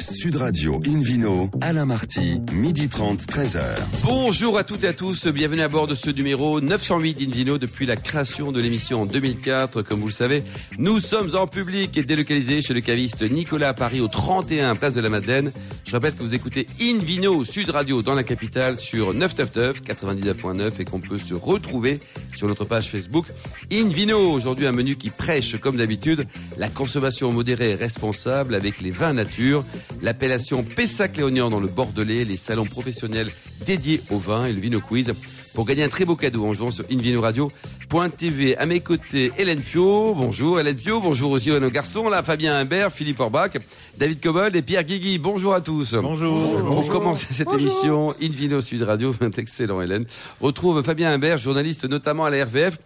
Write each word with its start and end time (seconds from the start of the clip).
Sud 0.00 0.36
Radio 0.36 0.80
Invino, 0.86 1.50
Alain 1.60 1.84
Marty, 1.84 2.40
midi 2.52 2.88
30, 2.88 3.20
13h. 3.22 3.60
Bonjour 4.04 4.56
à 4.56 4.62
toutes 4.62 4.84
et 4.84 4.88
à 4.88 4.92
tous, 4.92 5.26
bienvenue 5.26 5.62
à 5.62 5.68
bord 5.68 5.88
de 5.88 5.96
ce 5.96 6.10
numéro 6.10 6.60
908 6.60 7.14
d'Invino 7.14 7.58
depuis 7.58 7.84
la 7.84 7.96
création 7.96 8.52
de 8.52 8.60
l'émission 8.60 9.02
en 9.02 9.06
2004. 9.06 9.82
Comme 9.82 9.98
vous 10.00 10.06
le 10.06 10.12
savez, 10.12 10.44
nous 10.78 11.00
sommes 11.00 11.34
en 11.34 11.48
public 11.48 11.96
et 11.96 12.04
délocalisés 12.04 12.62
chez 12.62 12.74
le 12.74 12.80
caviste 12.80 13.28
Nicolas 13.28 13.70
à 13.70 13.74
Paris 13.74 14.00
au 14.00 14.06
31 14.06 14.76
Place 14.76 14.94
de 14.94 15.00
la 15.00 15.08
Madeleine. 15.08 15.50
Je 15.84 15.92
rappelle 15.92 16.14
que 16.14 16.22
vous 16.22 16.34
écoutez 16.34 16.66
Invino 16.80 17.44
Sud 17.44 17.70
Radio 17.70 18.00
dans 18.02 18.14
la 18.14 18.22
capitale 18.22 18.78
sur 18.78 19.14
999 19.14 19.82
99.9 19.82 20.72
et 20.78 20.84
qu'on 20.84 21.00
peut 21.00 21.18
se 21.18 21.34
retrouver 21.34 21.98
sur 22.36 22.46
notre 22.46 22.64
page 22.64 22.88
Facebook 22.88 23.26
Invino. 23.70 24.32
Aujourd'hui 24.32 24.66
un 24.66 24.72
menu 24.72 24.96
qui 24.96 25.10
prêche 25.10 25.58
comme 25.58 25.76
d'habitude 25.76 26.26
la 26.56 26.68
consommation 26.68 27.32
modérée 27.32 27.72
et 27.72 27.74
responsable 27.74 28.54
avec 28.54 28.80
les 28.80 28.90
vins 28.90 29.12
nature, 29.12 29.62
l'appellation 30.00 30.64
Pessac-Léognan 30.64 31.50
dans 31.50 31.60
le 31.60 31.68
Bordelais, 31.68 32.24
les 32.24 32.36
salons 32.36 32.64
professionnels 32.64 33.30
dédiés 33.66 34.00
au 34.10 34.16
vin 34.16 34.46
et 34.46 34.52
le 34.52 34.60
Vino 34.60 34.80
Quiz. 34.80 35.12
Pour 35.54 35.66
gagner 35.66 35.82
un 35.82 35.88
très 35.88 36.04
beau 36.04 36.14
cadeau 36.14 36.46
en 36.46 36.54
jouant 36.54 36.70
sur 36.70 36.84
invinoradio.tv. 36.90 38.56
À 38.56 38.64
mes 38.64 38.80
côtés, 38.80 39.32
Hélène 39.38 39.60
Pio. 39.60 40.14
Bonjour 40.14 40.60
Hélène 40.60 40.76
Pio. 40.76 41.00
Bonjour 41.00 41.32
aussi 41.32 41.50
à 41.50 41.58
nos 41.58 41.70
garçons. 41.70 42.08
Là, 42.08 42.22
Fabien 42.22 42.54
Imbert, 42.54 42.92
Philippe 42.92 43.20
Orbach, 43.20 43.50
David 43.98 44.20
Cobold 44.20 44.54
et 44.54 44.62
Pierre 44.62 44.84
Guigui. 44.84 45.18
Bonjour 45.18 45.54
à 45.54 45.60
tous. 45.60 45.94
Bonjour. 45.94 46.64
Pour 46.64 46.88
commencer 46.88 47.26
cette 47.32 47.52
émission, 47.52 48.14
Invino 48.22 48.60
Sud 48.60 48.82
Radio, 48.84 49.14
excellent 49.36 49.82
Hélène, 49.82 50.06
retrouve 50.40 50.82
Fabien 50.82 51.12
Imbert, 51.12 51.38
journaliste 51.38 51.86
notamment 51.86 52.24
à 52.24 52.30
la 52.30 52.44
RVF, 52.44 52.78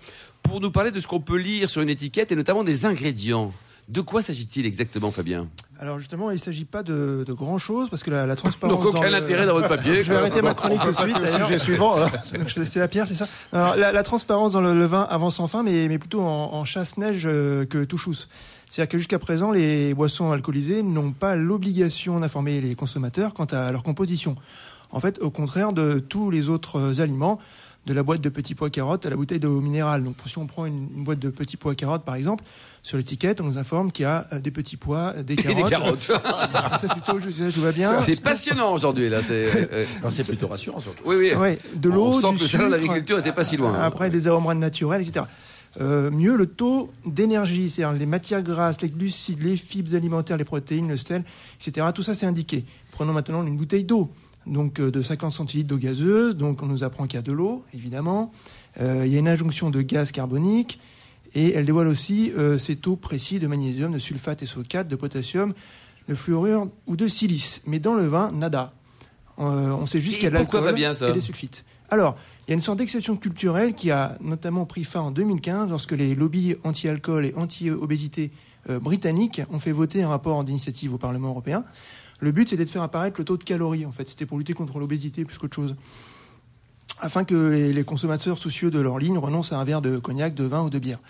pour 0.42 0.60
nous 0.60 0.70
parler 0.70 0.90
de 0.90 1.00
ce 1.00 1.06
qu'on 1.06 1.20
peut 1.20 1.38
lire 1.38 1.70
sur 1.70 1.82
une 1.82 1.88
étiquette 1.88 2.32
et 2.32 2.36
notamment 2.36 2.64
des 2.64 2.84
ingrédients. 2.84 3.52
De 3.88 4.00
quoi 4.00 4.22
s'agit-il 4.22 4.64
exactement, 4.64 5.10
Fabien? 5.10 5.48
Alors 5.80 5.98
justement, 5.98 6.30
il 6.30 6.34
ne 6.34 6.40
s'agit 6.40 6.64
pas 6.64 6.84
de, 6.84 7.24
de 7.26 7.32
grand 7.32 7.58
chose 7.58 7.88
parce 7.90 8.04
que 8.04 8.10
la, 8.10 8.26
la 8.26 8.36
transparence. 8.36 8.78
Donc 8.82 8.94
aucun 8.94 9.12
intérêt 9.12 9.44
dans 9.44 9.54
votre 9.54 9.68
papier. 9.68 10.02
Je 10.04 10.12
vais 10.12 10.18
arrêter 10.18 10.40
ma 10.40 10.54
chronique 10.54 10.80
tout 10.82 10.92
de 10.92 10.96
suite. 10.96 11.16
C'est 11.24 11.38
le 11.38 11.44
sujet 11.44 11.58
suivant. 11.58 11.96
C'est 12.22 12.76
la 12.76 12.88
pierre, 12.88 13.08
c'est 13.08 13.16
ça? 13.16 13.26
Alors 13.52 13.76
la, 13.76 13.92
la, 13.92 14.02
transparence 14.04 14.52
dans 14.52 14.60
le, 14.60 14.74
le, 14.74 14.84
vin 14.86 15.02
avance 15.02 15.40
enfin, 15.40 15.62
mais, 15.64 15.88
mais 15.88 15.98
plutôt 15.98 16.20
en, 16.20 16.54
en 16.54 16.64
chasse-neige 16.64 17.24
euh, 17.26 17.64
que 17.64 17.82
touchous. 17.82 18.26
C'est-à-dire 18.68 18.88
que 18.88 18.98
jusqu'à 18.98 19.18
présent, 19.18 19.50
les 19.50 19.92
boissons 19.92 20.30
alcoolisées 20.30 20.82
n'ont 20.82 21.12
pas 21.12 21.34
l'obligation 21.34 22.20
d'informer 22.20 22.60
les 22.60 22.74
consommateurs 22.74 23.34
quant 23.34 23.44
à 23.44 23.72
leur 23.72 23.82
composition. 23.82 24.36
En 24.92 25.00
fait, 25.00 25.18
au 25.20 25.30
contraire 25.30 25.72
de 25.72 25.98
tous 25.98 26.30
les 26.30 26.48
autres 26.48 27.00
aliments, 27.00 27.38
de 27.86 27.94
la 27.94 28.02
boîte 28.02 28.20
de 28.20 28.28
petits 28.28 28.54
pois 28.54 28.70
carottes 28.70 29.06
à 29.06 29.10
la 29.10 29.16
bouteille 29.16 29.40
d'eau 29.40 29.60
minérale. 29.60 30.04
Donc, 30.04 30.16
si 30.26 30.38
on 30.38 30.46
prend 30.46 30.66
une, 30.66 30.88
une, 30.96 31.04
boîte 31.04 31.18
de 31.18 31.30
petits 31.30 31.56
pois 31.56 31.74
carottes, 31.74 32.04
par 32.04 32.14
exemple, 32.14 32.44
sur 32.82 32.96
l'étiquette, 32.96 33.40
on 33.40 33.44
nous 33.44 33.58
informe 33.58 33.90
qu'il 33.90 34.04
y 34.04 34.06
a 34.06 34.26
des 34.40 34.50
petits 34.50 34.76
pois, 34.76 35.12
des 35.22 35.36
carottes. 35.36 35.58
Et 35.58 35.62
des 35.62 35.68
carottes. 35.68 36.10
c'est 36.80 36.90
plutôt, 36.90 37.18
je, 37.18 37.50
je 37.50 37.60
vois 37.60 37.72
bien. 37.72 38.00
C'est 38.02 38.22
passionnant 38.22 38.72
aujourd'hui, 38.72 39.08
là. 39.08 39.20
C'est 39.22 40.26
plutôt 40.26 40.48
rassurant, 40.48 40.80
surtout. 40.80 41.02
Oui, 41.06 41.16
oui. 41.18 41.34
Ouais, 41.34 41.58
de 41.74 41.90
l'eau, 41.90 42.06
On 42.06 42.20
sent 42.20 42.32
du 42.32 42.38
que 42.38 42.46
sucre, 42.46 42.68
l'agriculture 42.68 43.16
n'était 43.16 43.32
pas 43.32 43.44
si 43.44 43.56
loin. 43.56 43.74
hein. 43.74 43.82
Après, 43.82 44.10
des 44.10 44.28
arômes 44.28 44.58
naturels, 44.58 45.02
etc. 45.02 45.26
Euh, 45.80 46.10
mieux 46.10 46.36
le 46.36 46.46
taux 46.46 46.92
d'énergie, 47.06 47.70
c'est-à-dire 47.70 47.98
les 47.98 48.06
matières 48.06 48.42
grasses, 48.42 48.80
les 48.82 48.90
glucides, 48.90 49.42
les 49.42 49.56
fibres 49.56 49.94
alimentaires, 49.94 50.36
les 50.36 50.44
protéines, 50.44 50.88
le 50.88 50.98
sel, 50.98 51.24
etc. 51.60 51.86
Tout 51.94 52.02
ça, 52.02 52.14
c'est 52.14 52.26
indiqué. 52.26 52.64
Prenons 52.90 53.14
maintenant 53.14 53.42
une 53.42 53.56
bouteille 53.56 53.84
d'eau 53.84 54.12
donc 54.46 54.80
euh, 54.80 54.90
de 54.90 55.02
50 55.02 55.32
centilitres 55.32 55.68
d'eau 55.68 55.78
gazeuse. 55.78 56.36
Donc 56.36 56.62
on 56.62 56.66
nous 56.66 56.84
apprend 56.84 57.06
qu'il 57.06 57.16
y 57.16 57.18
a 57.18 57.22
de 57.22 57.32
l'eau, 57.32 57.64
évidemment. 57.74 58.32
Euh, 58.80 59.02
il 59.06 59.12
y 59.12 59.16
a 59.16 59.18
une 59.18 59.28
injonction 59.28 59.70
de 59.70 59.82
gaz 59.82 60.12
carbonique 60.12 60.80
et 61.34 61.52
elle 61.54 61.64
dévoile 61.64 61.88
aussi 61.88 62.32
euh, 62.36 62.58
ces 62.58 62.76
taux 62.76 62.96
précis 62.96 63.38
de 63.38 63.46
magnésium, 63.46 63.92
de 63.92 63.98
sulfate 63.98 64.42
SO4, 64.42 64.86
de 64.86 64.96
potassium, 64.96 65.52
de 66.08 66.14
fluorure 66.14 66.68
ou 66.86 66.96
de 66.96 67.08
silice. 67.08 67.62
Mais 67.66 67.78
dans 67.78 67.94
le 67.94 68.06
vin, 68.06 68.32
nada. 68.32 68.72
Euh, 69.38 69.70
on 69.70 69.86
sait 69.86 70.00
juste 70.00 70.16
qu'il 70.16 70.24
y 70.24 70.26
a 70.26 70.30
de 70.30 70.34
l'alcool 70.34 70.78
et 70.78 71.12
des 71.12 71.20
sulfites. 71.20 71.64
Alors, 71.90 72.16
il 72.46 72.50
y 72.50 72.52
a 72.52 72.54
une 72.54 72.60
sorte 72.60 72.78
d'exception 72.78 73.16
culturelle 73.16 73.74
qui 73.74 73.90
a 73.90 74.16
notamment 74.20 74.64
pris 74.64 74.84
fin 74.84 75.00
en 75.00 75.10
2015 75.10 75.70
lorsque 75.70 75.92
les 75.92 76.14
lobbies 76.14 76.54
anti-alcool 76.64 77.26
et 77.26 77.34
anti-obésité 77.36 78.30
britanniques 78.80 79.42
ont 79.50 79.58
fait 79.58 79.72
voter 79.72 80.02
un 80.02 80.08
rapport 80.08 80.42
d'initiative 80.44 80.94
au 80.94 80.98
Parlement 80.98 81.28
européen. 81.28 81.64
Le 82.22 82.30
but, 82.30 82.48
c'était 82.48 82.64
de 82.64 82.70
faire 82.70 82.82
apparaître 82.82 83.16
le 83.18 83.24
taux 83.24 83.36
de 83.36 83.42
calories, 83.42 83.84
en 83.84 83.90
fait. 83.90 84.08
C'était 84.08 84.26
pour 84.26 84.38
lutter 84.38 84.54
contre 84.54 84.78
l'obésité 84.78 85.24
plus 85.24 85.38
qu'autre 85.38 85.56
chose. 85.56 85.74
Afin 87.00 87.24
que 87.24 87.34
les, 87.34 87.72
les, 87.72 87.82
consommateurs 87.82 88.38
soucieux 88.38 88.70
de 88.70 88.80
leur 88.80 89.00
ligne 89.00 89.18
renoncent 89.18 89.52
à 89.52 89.58
un 89.58 89.64
verre 89.64 89.82
de 89.82 89.98
cognac, 89.98 90.32
de 90.32 90.44
vin 90.44 90.62
ou 90.62 90.70
de 90.70 90.78
bière. 90.78 91.00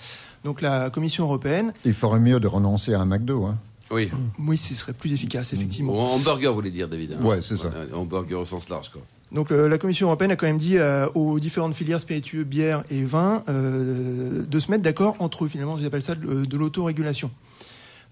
Donc 0.42 0.62
la 0.62 0.88
Commission 0.88 1.24
européenne... 1.24 1.74
Il 1.84 1.92
ferait 1.92 2.18
mieux 2.18 2.40
de 2.40 2.48
renoncer 2.48 2.94
à 2.94 3.00
un 3.00 3.04
McDo, 3.04 3.44
hein 3.44 3.58
Oui. 3.90 4.10
Oui, 4.38 4.56
ce 4.56 4.74
serait 4.74 4.94
plus 4.94 5.12
efficace, 5.12 5.52
effectivement. 5.52 5.92
Ou 5.92 5.98
en 5.98 6.14
hamburger, 6.14 6.50
vous 6.50 6.56
voulez 6.56 6.70
dire, 6.70 6.88
David 6.88 7.18
hein 7.20 7.22
Ouais, 7.22 7.40
c'est 7.42 7.58
ça. 7.58 7.68
Un 7.92 7.94
hamburger 7.94 8.40
au 8.40 8.46
sens 8.46 8.70
large, 8.70 8.88
quoi. 8.88 9.02
Donc 9.32 9.50
euh, 9.50 9.66
la 9.68 9.78
Commission 9.78 10.08
européenne 10.08 10.30
a 10.30 10.36
quand 10.36 10.46
même 10.46 10.58
dit 10.58 10.76
euh, 10.76 11.06
aux 11.14 11.40
différentes 11.40 11.74
filières 11.74 12.00
spiritueux, 12.00 12.44
bière 12.44 12.84
et 12.90 13.02
vin, 13.02 13.42
euh, 13.48 14.44
de 14.44 14.60
se 14.60 14.70
mettre 14.70 14.82
d'accord 14.82 15.16
entre 15.20 15.44
eux, 15.44 15.48
finalement, 15.48 15.76
ils 15.78 15.86
appellent 15.86 16.02
ça 16.02 16.14
de, 16.14 16.44
de 16.44 16.56
l'autorégulation. 16.58 17.30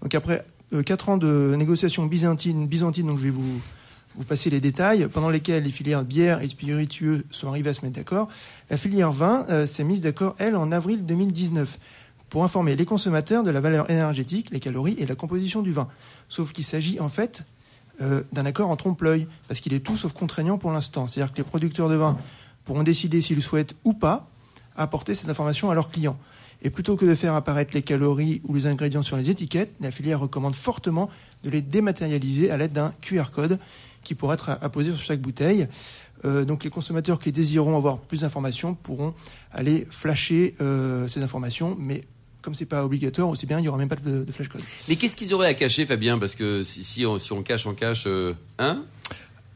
Donc 0.01 0.15
après 0.15 0.43
euh, 0.73 0.83
quatre 0.83 1.09
ans 1.09 1.17
de 1.17 1.55
négociations 1.57 2.05
byzantines, 2.05 2.67
donc 3.07 3.17
je 3.17 3.23
vais 3.23 3.29
vous, 3.29 3.61
vous 4.15 4.23
passer 4.23 4.49
les 4.49 4.59
détails, 4.59 5.07
pendant 5.11 5.29
lesquels 5.29 5.63
les 5.63 5.71
filières 5.71 6.03
bière 6.03 6.41
et 6.41 6.47
spiritueux 6.47 7.25
sont 7.29 7.47
arrivées 7.47 7.69
à 7.69 7.73
se 7.73 7.81
mettre 7.81 7.95
d'accord, 7.95 8.27
la 8.69 8.77
filière 8.77 9.11
vin 9.11 9.45
euh, 9.49 9.67
s'est 9.67 9.83
mise 9.83 10.01
d'accord, 10.01 10.35
elle, 10.37 10.55
en 10.55 10.71
avril 10.71 11.05
2019, 11.05 11.77
pour 12.29 12.45
informer 12.45 12.75
les 12.75 12.85
consommateurs 12.85 13.43
de 13.43 13.51
la 13.51 13.59
valeur 13.59 13.89
énergétique, 13.89 14.47
les 14.51 14.61
calories 14.61 14.95
et 14.97 15.05
la 15.05 15.15
composition 15.15 15.61
du 15.61 15.73
vin. 15.73 15.89
Sauf 16.29 16.53
qu'il 16.53 16.63
s'agit 16.63 16.99
en 17.01 17.09
fait 17.09 17.43
euh, 17.99 18.23
d'un 18.31 18.45
accord 18.45 18.69
en 18.69 18.77
trompe-l'œil, 18.77 19.27
parce 19.49 19.59
qu'il 19.59 19.73
est 19.73 19.81
tout 19.81 19.97
sauf 19.97 20.13
contraignant 20.13 20.57
pour 20.57 20.71
l'instant. 20.71 21.07
C'est-à-dire 21.07 21.33
que 21.33 21.37
les 21.37 21.43
producteurs 21.43 21.89
de 21.89 21.95
vin 21.95 22.17
pourront 22.63 22.83
décider 22.83 23.21
s'ils 23.21 23.43
souhaitent 23.43 23.75
ou 23.83 23.93
pas 23.93 24.29
apporter 24.77 25.13
ces 25.13 25.29
informations 25.29 25.69
à 25.69 25.75
leurs 25.75 25.91
clients. 25.91 26.17
Et 26.61 26.69
plutôt 26.69 26.95
que 26.95 27.05
de 27.05 27.15
faire 27.15 27.33
apparaître 27.33 27.71
les 27.73 27.81
calories 27.81 28.41
ou 28.45 28.53
les 28.53 28.67
ingrédients 28.67 29.01
sur 29.01 29.17
les 29.17 29.29
étiquettes, 29.29 29.71
la 29.79 29.91
filière 29.91 30.19
recommande 30.19 30.55
fortement 30.55 31.09
de 31.43 31.49
les 31.49 31.61
dématérialiser 31.61 32.51
à 32.51 32.57
l'aide 32.57 32.73
d'un 32.73 32.93
QR 33.01 33.31
code 33.33 33.57
qui 34.03 34.15
pourra 34.15 34.35
être 34.35 34.57
apposé 34.61 34.91
sur 34.91 34.99
chaque 34.99 35.21
bouteille. 35.21 35.67
Euh, 36.23 36.45
donc 36.45 36.63
les 36.63 36.69
consommateurs 36.69 37.19
qui 37.19 37.31
désireront 37.31 37.75
avoir 37.75 37.97
plus 37.97 38.21
d'informations 38.21 38.75
pourront 38.75 39.15
aller 39.51 39.87
flasher 39.89 40.55
euh, 40.61 41.07
ces 41.07 41.23
informations, 41.23 41.75
mais 41.79 42.03
comme 42.43 42.53
c'est 42.53 42.65
pas 42.65 42.85
obligatoire, 42.85 43.29
aussi 43.29 43.45
bien 43.45 43.59
il 43.59 43.65
y 43.65 43.67
aura 43.67 43.77
même 43.77 43.89
pas 43.89 43.95
de, 43.95 44.23
de 44.23 44.31
flash 44.31 44.49
code. 44.49 44.61
Mais 44.87 44.95
qu'est-ce 44.95 45.15
qu'ils 45.15 45.33
auraient 45.33 45.47
à 45.47 45.53
cacher, 45.53 45.85
Fabien? 45.85 46.19
Parce 46.19 46.35
que 46.35 46.63
si, 46.63 46.83
si, 46.83 47.05
on, 47.05 47.17
si 47.17 47.31
on 47.33 47.41
cache, 47.41 47.65
on 47.65 47.73
cache, 47.73 48.03
euh, 48.05 48.33
hein? 48.59 48.83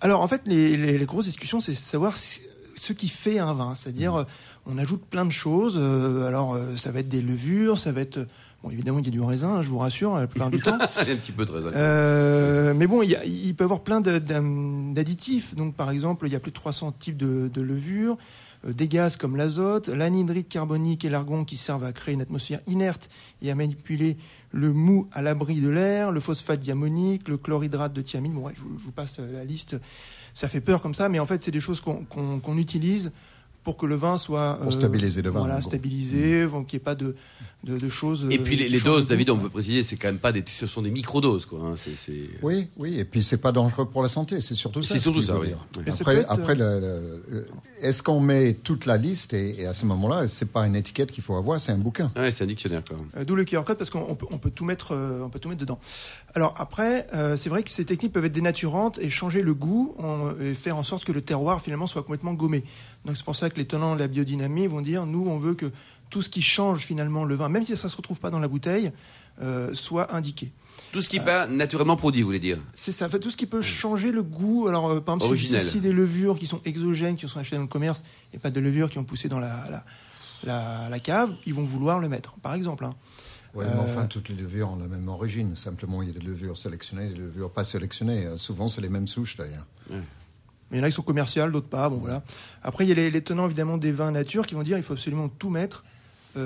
Alors 0.01 0.21
en 0.21 0.27
fait, 0.27 0.41
les, 0.45 0.75
les, 0.75 0.97
les 0.97 1.05
grosses 1.05 1.25
discussions, 1.25 1.61
c'est 1.61 1.75
savoir 1.75 2.17
si, 2.17 2.41
ce 2.75 2.93
qui 2.93 3.09
fait 3.09 3.39
un 3.39 3.53
vin, 3.53 3.75
c'est-à-dire 3.75 4.13
mmh. 4.13 4.25
On 4.65 4.77
ajoute 4.77 5.03
plein 5.05 5.25
de 5.25 5.31
choses. 5.31 5.77
Euh, 5.79 6.27
alors 6.27 6.57
ça 6.77 6.91
va 6.91 6.99
être 6.99 7.09
des 7.09 7.21
levures, 7.21 7.77
ça 7.77 7.91
va 7.91 8.01
être 8.01 8.27
Bon, 8.65 8.71
évidemment, 8.71 8.97
il 8.97 9.05
y 9.05 9.09
a 9.09 9.11
du 9.11 9.21
raisin, 9.21 9.61
je 9.61 9.69
vous 9.69 9.77
rassure, 9.77 10.15
la 10.15 10.25
plupart 10.25 10.49
du 10.49 10.57
temps. 10.61 10.77
il 11.01 11.07
y 11.07 11.11
a 11.11 11.13
un 11.13 11.17
petit 11.17 11.31
peu 11.31 11.45
de 11.45 11.51
raisin. 11.51 11.71
Euh, 11.75 12.73
mais 12.73 12.87
bon, 12.87 13.03
il, 13.03 13.11
y 13.11 13.15
a, 13.15 13.23
il, 13.23 13.53
peut 13.53 13.63
y 13.63 13.65
avoir 13.65 13.81
plein 13.81 14.01
d'additifs. 14.01 15.53
Donc, 15.53 15.75
par 15.75 15.91
exemple, 15.91 16.25
il 16.25 16.33
y 16.33 16.35
a 16.35 16.39
plus 16.39 16.49
de 16.49 16.55
300 16.55 16.93
types 16.93 17.17
de, 17.17 17.47
de 17.47 17.61
levures, 17.61 18.17
euh, 18.65 18.73
des 18.73 18.87
gaz 18.87 19.17
comme 19.17 19.35
l'azote, 19.35 19.89
l'anhydride 19.89 20.47
carbonique 20.47 21.05
et 21.05 21.09
l'argon 21.09 21.43
qui 21.43 21.57
servent 21.57 21.83
à 21.83 21.91
créer 21.91 22.15
une 22.15 22.21
atmosphère 22.21 22.59
inerte 22.65 23.09
et 23.43 23.51
à 23.51 23.55
manipuler 23.55 24.17
le 24.51 24.73
mou 24.73 25.05
à 25.11 25.21
l'abri 25.21 25.61
de 25.61 25.69
l'air, 25.69 26.11
le 26.11 26.19
phosphate 26.19 26.59
diamonique, 26.59 27.27
le 27.27 27.37
chlorhydrate 27.37 27.93
de 27.93 28.01
thiamine. 28.01 28.33
Bon, 28.33 28.47
ouais, 28.47 28.53
je, 28.55 28.61
je, 28.79 28.83
vous 28.83 28.91
passe 28.91 29.19
la 29.19 29.43
liste. 29.43 29.75
Ça 30.33 30.47
fait 30.47 30.61
peur 30.61 30.81
comme 30.81 30.95
ça, 30.95 31.07
mais 31.07 31.19
en 31.19 31.27
fait, 31.27 31.43
c'est 31.43 31.51
des 31.51 31.59
choses 31.59 31.81
qu'on 31.81 32.03
qu 32.05 32.19
qu 32.43 32.59
utilise 32.59 33.11
pour 33.65 33.77
que 33.77 33.87
le 33.87 33.95
vin 33.95 34.19
soit 34.19 34.59
pour 34.61 34.71
stabiliser 34.71 35.23
le 35.23 35.31
vin, 35.31 35.39
voilà, 35.39 35.59
stabilisé, 35.59 36.45
mmh. 36.45 36.65
qu'il 36.67 36.77
n'y 36.77 36.81
ait 36.81 36.85
pas 36.85 36.93
de, 36.93 37.15
de, 37.63 37.79
de, 37.79 37.89
choses. 37.89 38.27
Et 38.29 38.37
puis 38.37 38.55
les, 38.55 38.69
les 38.69 38.79
doses, 38.79 39.07
David, 39.07 39.31
on 39.31 39.37
peut 39.37 39.49
préciser, 39.49 39.81
c'est 39.81 39.97
quand 39.97 40.07
même 40.07 40.19
pas 40.19 40.31
des, 40.31 40.43
ce 40.45 40.67
sont 40.67 40.83
des 40.83 40.91
microdoses, 40.91 41.47
quoi. 41.47 41.59
Hein, 41.59 41.75
c 41.75 41.91
est, 41.91 41.95
c 41.95 42.11
est... 42.13 42.29
Oui, 42.43 42.67
oui, 42.77 42.99
et 42.99 43.05
puis 43.05 43.23
c'est 43.23 43.39
pas 43.39 43.51
dangereux 43.51 43.89
pour 43.89 44.03
la 44.03 44.07
santé, 44.07 44.39
c'est 44.39 44.53
surtout 44.53 44.83
ça. 44.83 44.93
C'est 44.93 45.01
surtout 45.01 45.23
ça, 45.23 45.39
oui. 45.39 45.49
Après, 45.87 46.23
après 46.25 46.55
le, 46.55 46.79
le, 47.27 47.47
est-ce 47.81 48.03
qu'on 48.03 48.19
met 48.19 48.53
toute 48.53 48.85
la 48.85 48.97
liste 48.97 49.33
et, 49.33 49.61
et 49.61 49.65
à 49.65 49.73
ce 49.73 49.85
moment-là, 49.85 50.27
c'est 50.27 50.51
pas 50.51 50.65
une 50.65 50.75
étiquette 50.75 51.11
qu'il 51.11 51.23
faut 51.23 51.35
avoir, 51.35 51.59
c'est 51.59 51.71
un 51.71 51.77
bouquin. 51.77 52.11
Ouais, 52.15 52.31
c'est 52.31 52.43
un 52.43 52.47
dictionnaire, 52.47 52.83
quoi. 52.87 52.97
Euh, 53.17 53.23
D'où 53.23 53.35
le 53.35 53.43
QR 53.45 53.63
code 53.63 53.77
parce 53.77 53.89
qu'on 53.89 54.15
peut, 54.15 54.25
on 54.31 54.37
peut 54.37 54.49
tout 54.49 54.65
mettre, 54.65 54.93
euh, 54.93 55.23
on 55.23 55.29
peut 55.29 55.39
tout 55.39 55.49
mettre 55.49 55.61
dedans. 55.61 55.79
Alors 56.33 56.53
après, 56.57 57.07
euh, 57.13 57.37
c'est 57.37 57.49
vrai 57.49 57.63
que 57.63 57.69
ces 57.69 57.85
techniques 57.85 58.13
peuvent 58.13 58.25
être 58.25 58.31
dénaturantes 58.31 58.99
et 58.99 59.09
changer 59.09 59.41
le 59.41 59.53
goût 59.53 59.95
on, 59.99 60.33
et 60.39 60.53
faire 60.53 60.77
en 60.77 60.83
sorte 60.83 61.03
que 61.05 61.11
le 61.11 61.21
terroir 61.21 61.61
finalement 61.61 61.87
soit 61.87 62.03
complètement 62.03 62.33
gommé. 62.33 62.63
Donc 63.05 63.17
c'est 63.17 63.25
pour 63.25 63.35
ça 63.35 63.49
que 63.49 63.57
les 63.57 63.65
tenants 63.65 63.95
de 63.95 63.99
la 63.99 64.07
biodynamie 64.07 64.67
vont 64.67 64.81
dire 64.81 65.05
nous 65.05 65.27
on 65.27 65.37
veut 65.37 65.53
que 65.53 65.71
tout 66.15 66.21
ce 66.21 66.29
qui 66.29 66.41
change 66.41 66.85
finalement 66.85 67.25
le 67.25 67.35
vin, 67.35 67.49
même 67.49 67.65
si 67.65 67.75
ça 67.75 67.89
se 67.89 67.97
retrouve 67.97 68.21
pas 68.21 68.29
dans 68.29 68.39
la 68.39 68.47
bouteille, 68.47 68.93
euh, 69.41 69.73
soit 69.73 70.15
indiqué. 70.15 70.53
Tout 70.93 71.01
ce 71.01 71.09
qui 71.09 71.19
n'est 71.19 71.25
pas 71.25 71.45
naturellement 71.45 71.97
produit, 71.97 72.21
vous 72.21 72.29
voulez 72.29 72.39
dire 72.39 72.57
C'est 72.73 72.93
ça. 72.93 73.09
Tout 73.09 73.29
ce 73.29 73.35
qui 73.35 73.47
peut 73.47 73.61
changer 73.61 74.13
le 74.13 74.23
goût. 74.23 74.69
Alors, 74.69 74.87
euh, 74.89 75.01
par 75.01 75.15
exemple, 75.15 75.37
si, 75.37 75.59
si, 75.59 75.81
des 75.81 75.91
levures 75.91 76.39
qui 76.39 76.47
sont 76.47 76.61
exogènes, 76.63 77.17
qui 77.17 77.27
sont 77.27 77.37
achetées 77.37 77.57
dans 77.57 77.63
le 77.63 77.67
commerce, 77.67 78.01
et 78.31 78.37
pas 78.37 78.49
de 78.49 78.61
levures 78.61 78.89
qui 78.89 78.97
ont 78.97 79.03
poussé 79.03 79.27
dans 79.27 79.41
la, 79.41 79.69
la, 79.69 79.85
la, 80.45 80.87
la 80.87 80.99
cave, 81.01 81.33
ils 81.45 81.53
vont 81.53 81.65
vouloir 81.65 81.99
le 81.99 82.07
mettre, 82.07 82.35
par 82.35 82.53
exemple. 82.53 82.85
Hein. 82.85 82.95
Oui, 83.53 83.65
mais 83.67 83.77
enfin, 83.81 84.05
toutes 84.05 84.29
les 84.29 84.35
levures 84.35 84.69
ont 84.69 84.77
la 84.77 84.87
même 84.87 85.09
origine. 85.09 85.57
Simplement, 85.57 86.01
il 86.01 86.07
y 86.07 86.11
a 86.11 86.17
des 86.17 86.25
levures 86.25 86.57
sélectionnées, 86.57 87.09
des 87.09 87.15
levures 87.15 87.51
pas 87.51 87.65
sélectionnées. 87.65 88.25
Euh, 88.25 88.37
Souvent, 88.37 88.69
c'est 88.69 88.79
les 88.79 88.87
mêmes 88.87 89.09
souches, 89.09 89.35
d'ailleurs. 89.35 89.65
Mais 89.89 89.97
il 90.71 90.77
y 90.77 90.79
en 90.79 90.83
a 90.85 90.87
qui 90.87 90.95
sont 90.95 91.01
commerciales, 91.01 91.51
d'autres 91.51 91.67
pas. 91.67 91.89
Bon, 91.89 91.97
voilà. 91.97 92.23
Après, 92.63 92.85
il 92.85 92.87
y 92.87 92.93
a 92.93 92.95
les, 92.95 93.11
les 93.11 93.21
tenants 93.21 93.47
évidemment 93.47 93.77
des 93.77 93.91
vins 93.91 94.11
nature 94.11 94.47
qui 94.47 94.55
vont 94.55 94.63
dire 94.63 94.77
qu'il 94.77 94.85
faut 94.85 94.93
absolument 94.93 95.27
tout 95.27 95.49
mettre, 95.49 95.83
euh, 95.83 95.94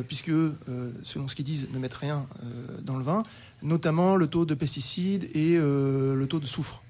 puisque 0.07 0.29
eux, 0.29 0.53
euh, 0.67 0.91
selon 1.03 1.27
ce 1.27 1.35
qu'ils 1.35 1.45
disent, 1.45 1.67
ne 1.73 1.79
mettent 1.79 1.93
rien 1.95 2.25
euh, 2.43 2.77
dans 2.83 2.97
le 2.97 3.03
vin, 3.03 3.23
notamment 3.63 4.15
le 4.15 4.27
taux 4.27 4.45
de 4.45 4.53
pesticides 4.53 5.29
et 5.33 5.57
euh, 5.57 6.15
le 6.15 6.27
taux 6.27 6.39
de 6.39 6.45
soufre. 6.45 6.81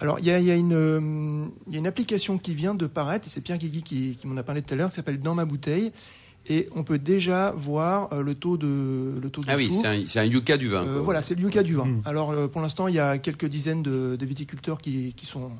Alors, 0.00 0.18
il 0.18 0.26
y 0.26 0.30
a, 0.30 0.40
y 0.40 0.50
une, 0.50 0.72
euh, 0.72 1.46
il 1.68 1.72
y 1.72 1.76
a 1.76 1.78
une 1.78 1.86
application 1.86 2.36
qui 2.38 2.54
vient 2.54 2.74
de 2.74 2.86
paraître, 2.86 3.26
et 3.28 3.30
c'est 3.30 3.40
Pierre 3.40 3.58
Guigui 3.58 3.82
qui, 3.82 4.16
qui 4.16 4.26
m'en 4.26 4.36
a 4.36 4.42
parlé 4.42 4.60
tout 4.60 4.74
à 4.74 4.76
l'heure, 4.76 4.90
qui 4.90 4.96
s'appelle 4.96 5.20
Dans 5.20 5.34
ma 5.34 5.44
bouteille. 5.44 5.92
Et 6.46 6.68
on 6.74 6.82
peut 6.82 6.98
déjà 6.98 7.52
voir 7.52 8.12
euh, 8.12 8.22
le 8.22 8.34
taux 8.34 8.56
de, 8.58 9.18
le 9.22 9.30
taux 9.30 9.40
de 9.40 9.46
Ah 9.48 9.56
oui, 9.56 9.72
c'est 9.72 10.18
un, 10.18 10.22
un 10.22 10.26
yucca 10.26 10.56
du 10.58 10.68
vin. 10.68 10.82
Euh, 10.82 10.94
quoi. 10.94 11.02
voilà, 11.02 11.22
c'est 11.22 11.34
le 11.34 11.42
yucca 11.42 11.62
du 11.62 11.74
vin. 11.74 11.88
Alors 12.04 12.32
euh, 12.32 12.48
pour 12.48 12.60
l'instant, 12.60 12.86
il 12.86 12.94
y 12.94 12.98
a 12.98 13.16
quelques 13.16 13.46
dizaines 13.46 13.82
de, 13.82 14.16
de 14.16 14.26
viticulteurs 14.26 14.78
qui, 14.78 15.14
qui 15.14 15.24
sont 15.24 15.52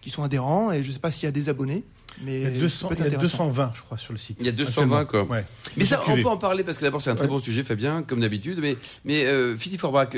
qui 0.00 0.10
sont 0.10 0.22
adhérents 0.22 0.72
et 0.72 0.82
je 0.82 0.88
ne 0.88 0.92
sais 0.94 0.98
pas 0.98 1.10
s'il 1.10 1.24
y 1.24 1.28
a 1.28 1.32
des 1.32 1.48
abonnés, 1.48 1.84
mais 2.22 2.40
Il 2.40 2.42
y 2.42 2.46
a, 2.46 2.60
200, 2.60 2.88
ça 2.88 2.94
peut 2.94 2.94
il 2.94 3.04
y 3.04 3.06
être 3.06 3.12
a 3.12 3.16
intéressant. 3.16 3.46
220, 3.46 3.72
je 3.74 3.82
crois, 3.82 3.98
sur 3.98 4.12
le 4.12 4.18
site. 4.18 4.36
Il 4.40 4.46
y 4.46 4.48
a 4.48 4.52
220 4.52 5.04
quoi. 5.04 5.24
Ouais. 5.24 5.44
Mais 5.76 5.84
ça, 5.84 6.02
on 6.08 6.14
peut 6.16 6.26
en 6.28 6.36
parler 6.36 6.64
parce 6.64 6.78
que 6.78 6.84
d'abord 6.84 7.00
c'est 7.00 7.10
un 7.10 7.14
très 7.14 7.28
bon 7.28 7.38
sujet, 7.38 7.62
Fabien, 7.62 8.02
comme 8.02 8.20
d'habitude. 8.20 8.58
Mais, 8.60 8.76
mais 9.04 9.24
euh, 9.26 9.56
Philippe 9.56 9.80
Forbach, 9.80 10.08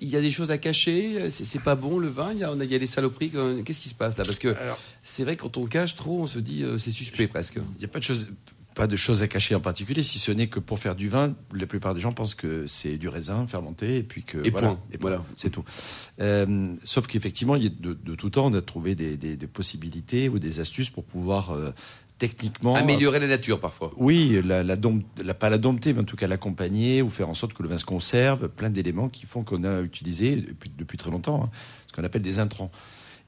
il 0.00 0.08
y 0.08 0.16
a 0.16 0.20
des 0.20 0.30
choses 0.30 0.50
à 0.50 0.58
cacher. 0.58 1.28
C'est 1.30 1.62
pas 1.62 1.74
bon 1.74 1.98
le 1.98 2.08
vin. 2.08 2.30
Il 2.32 2.38
y 2.38 2.44
a, 2.44 2.50
on 2.52 2.60
a- 2.60 2.64
il 2.64 2.70
y 2.70 2.74
a 2.74 2.78
des 2.78 2.86
saloperies. 2.86 3.30
Qu'est-ce 3.64 3.80
qui 3.80 3.88
se 3.88 3.94
passe 3.94 4.16
là? 4.18 4.24
Parce 4.24 4.38
que 4.38 4.54
c'est 5.02 5.24
vrai 5.24 5.36
quand 5.36 5.56
on 5.56 5.66
cache 5.66 5.94
trop, 5.96 6.22
on 6.22 6.26
se 6.26 6.38
dit 6.38 6.62
euh, 6.64 6.78
c'est 6.78 6.90
suspect 6.90 7.26
presque. 7.28 7.54
Il 7.56 7.78
n'y 7.78 7.84
a 7.84 7.88
pas 7.88 7.98
de 8.00 8.04
choses, 8.04 8.26
pas 8.76 8.86
de 8.86 8.94
choses 8.94 9.22
à 9.22 9.26
cacher 9.26 9.54
en 9.56 9.60
particulier, 9.60 10.02
si 10.04 10.18
ce 10.20 10.30
n'est 10.30 10.46
que 10.48 10.60
pour 10.60 10.78
faire 10.78 10.94
du 10.94 11.08
vin, 11.08 11.34
la 11.52 11.66
plupart 11.66 11.94
des 11.94 12.00
gens 12.00 12.12
pensent 12.12 12.34
que 12.36 12.66
c'est 12.68 12.98
du 12.98 13.08
raisin 13.08 13.46
fermenté 13.46 13.96
et 13.96 14.02
puis 14.04 14.22
que 14.22 14.38
Et 14.46 14.50
voilà, 14.50 14.68
point. 14.68 14.80
et 14.92 14.98
Voilà. 15.00 15.24
c'est 15.34 15.50
tout. 15.50 15.64
Euh, 16.20 16.66
sauf 16.84 17.06
qu'effectivement, 17.06 17.56
de, 17.56 17.68
de 17.68 18.14
tout 18.14 18.30
temps, 18.30 18.46
on 18.46 18.54
a 18.54 18.60
trouvé 18.62 18.94
des, 18.94 19.16
des- 19.16 19.36
des 19.36 19.46
possibilités 19.46 20.28
ou 20.28 20.38
des 20.38 20.60
astuces 20.60 20.90
pour 20.90 21.04
pouvoir 21.04 21.50
euh, 21.52 21.72
techniquement 22.18 22.74
Améliorer 22.76 23.18
la 23.18 23.26
nature 23.28 23.60
parfois. 23.60 23.90
Oui, 23.96 24.40
la, 24.44 24.62
la, 24.62 24.76
dom- 24.76 25.02
la- 25.24 25.34
pas 25.34 25.48
la 25.50 25.58
dompter, 25.58 25.92
mais 25.94 26.00
en 26.00 26.04
tout 26.04 26.16
cas 26.16 26.26
l'accompagner 26.26 27.00
ou 27.02 27.08
faire 27.10 27.28
en 27.30 27.34
sorte 27.34 27.54
que 27.54 27.62
le 27.62 27.70
vin 27.70 27.78
se 27.78 27.84
conserve, 27.86 28.48
plein 28.48 28.70
d'éléments 28.70 29.08
qui 29.08 29.24
font 29.26 29.42
qu'on 29.42 29.64
a 29.64 29.80
utilisé 29.80 30.36
depuis, 30.36 30.70
depuis 30.76 30.98
très 30.98 31.10
longtemps 31.10 31.44
hein, 31.44 31.50
ce 31.88 31.94
qu'on 31.94 32.04
appelle 32.04 32.22
des 32.22 32.38
intrants. 32.38 32.70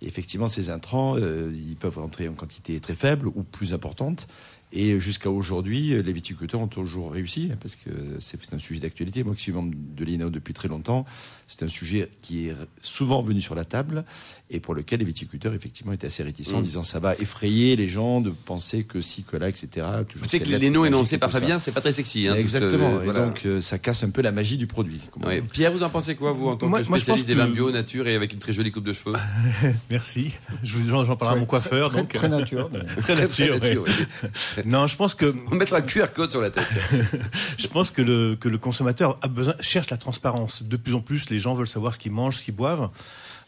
Et 0.01 0.07
effectivement, 0.07 0.47
ces 0.47 0.71
intrants, 0.71 1.17
euh, 1.17 1.51
ils 1.53 1.75
peuvent 1.77 1.99
rentrer 1.99 2.29
en 2.29 2.35
quantité 2.35 2.79
très 2.81 2.95
faible 2.95 3.27
ou 3.29 3.43
plus 3.43 3.73
importante. 3.75 4.29
Et 4.73 5.01
jusqu'à 5.01 5.31
aujourd'hui, 5.31 5.95
les 6.03 6.13
viticulteurs 6.13 6.61
ont 6.61 6.67
toujours 6.69 7.13
réussi, 7.13 7.49
hein, 7.53 7.57
parce 7.61 7.75
que 7.75 7.89
c'est 8.21 8.53
un 8.53 8.59
sujet 8.59 8.81
d'actualité. 8.81 9.25
Moi 9.25 9.35
qui 9.35 9.41
suis 9.43 9.53
membre 9.53 9.73
de 9.75 10.05
l'INAO 10.05 10.29
depuis 10.29 10.53
très 10.53 10.69
longtemps, 10.69 11.07
c'est 11.47 11.63
un 11.63 11.69
sujet 11.69 12.11
qui 12.21 12.49
est 12.49 12.55
souvent 12.83 13.23
venu 13.23 13.41
sur 13.41 13.55
la 13.55 13.65
table 13.65 14.05
et 14.51 14.61
pour 14.61 14.75
lequel 14.75 14.99
les 15.01 15.07
viticulteurs, 15.07 15.55
effectivement, 15.55 15.93
étaient 15.93 16.07
assez 16.09 16.23
réticents, 16.23 16.59
en 16.59 16.61
Mm. 16.61 16.65
disant 16.65 16.83
ça 16.83 16.99
va 16.99 17.15
effrayer 17.17 17.77
les 17.77 17.89
gens 17.89 18.21
de 18.21 18.29
penser 18.31 18.85
que 18.85 19.01
si, 19.01 19.23
que 19.23 19.39
là, 19.39 19.49
etc. 19.49 19.87
Toujours 20.09 20.27
Tu 20.29 20.37
sais 20.37 20.41
que 20.41 20.51
énoncés 20.85 21.15
et 21.15 21.19
par. 21.19 21.31
Fabien, 21.31 21.59
c'est 21.59 21.73
pas 21.73 21.81
très 21.81 21.93
sexy. 21.93 22.29
Hein, 22.29 22.35
ce- 22.35 22.41
Exactement. 22.41 22.99
voilà. 23.03 23.23
Et 23.23 23.27
donc, 23.27 23.43
euh, 23.47 23.61
ça 23.63 23.79
casse 23.79 24.03
un 24.05 24.11
peu 24.11 24.21
la 24.21 24.33
magie 24.33 24.59
du 24.59 24.67
produit. 24.67 25.01
Ouais. 25.25 25.41
Pierre, 25.41 25.73
vous 25.73 25.83
en 25.83 25.89
pensez 25.91 26.15
quoi, 26.15 26.33
vous, 26.33 26.47
en 26.49 26.57
tant 26.57 26.69
Moi- 26.69 26.81
que 26.81 26.85
spécialiste 26.87 27.27
des 27.27 27.35
vins 27.35 27.47
que- 27.47 27.53
bio, 27.53 27.71
nature 27.71 28.07
et 28.07 28.15
avec 28.15 28.33
une 28.35 28.39
très 28.39 28.53
jolie 28.53 28.71
coupe 28.71 28.85
de 28.85 28.93
cheveux 28.93 29.15
Merci. 29.91 30.33
Je 30.63 30.77
vous- 30.77 30.89
J'en 30.89 31.17
parlerai 31.17 31.37
à 31.39 31.41
mon 31.41 31.47
coiffeur. 31.47 31.91
Très, 31.91 32.01
donc, 32.01 32.13
très 32.13 32.29
nature. 32.29 32.71
très 32.99 33.15
nature, 33.15 33.55
ouais. 33.55 33.61
nature, 33.61 33.85
oui. 33.87 34.58
Non, 34.67 34.87
je 34.87 34.97
pense 34.97 35.15
que 35.15 35.35
On 35.51 35.55
mettre 35.55 35.75
un 35.75 35.81
QR 35.83 36.07
code 36.15 36.31
sur 36.31 36.41
la 36.41 36.51
tête. 36.51 36.67
je 37.59 37.67
pense 37.69 37.91
que 37.91 38.03
le 38.03 38.37
que 38.37 38.49
le 38.49 38.59
consommateur 38.59 39.19
a 39.23 39.29
besoin 39.29 39.55
cherche 39.61 39.91
la 39.91 39.97
transparence. 39.97 40.63
De 40.63 40.77
plus 40.77 40.95
en 40.95 41.01
plus, 41.01 41.31
les 41.31 41.39
gens 41.39 41.55
veulent 41.55 41.69
savoir 41.69 41.95
ce 41.95 41.99
qu'ils 41.99 42.13
mangent, 42.13 42.37
ce 42.37 42.43
qu'ils 42.45 42.55
boivent. 42.55 42.91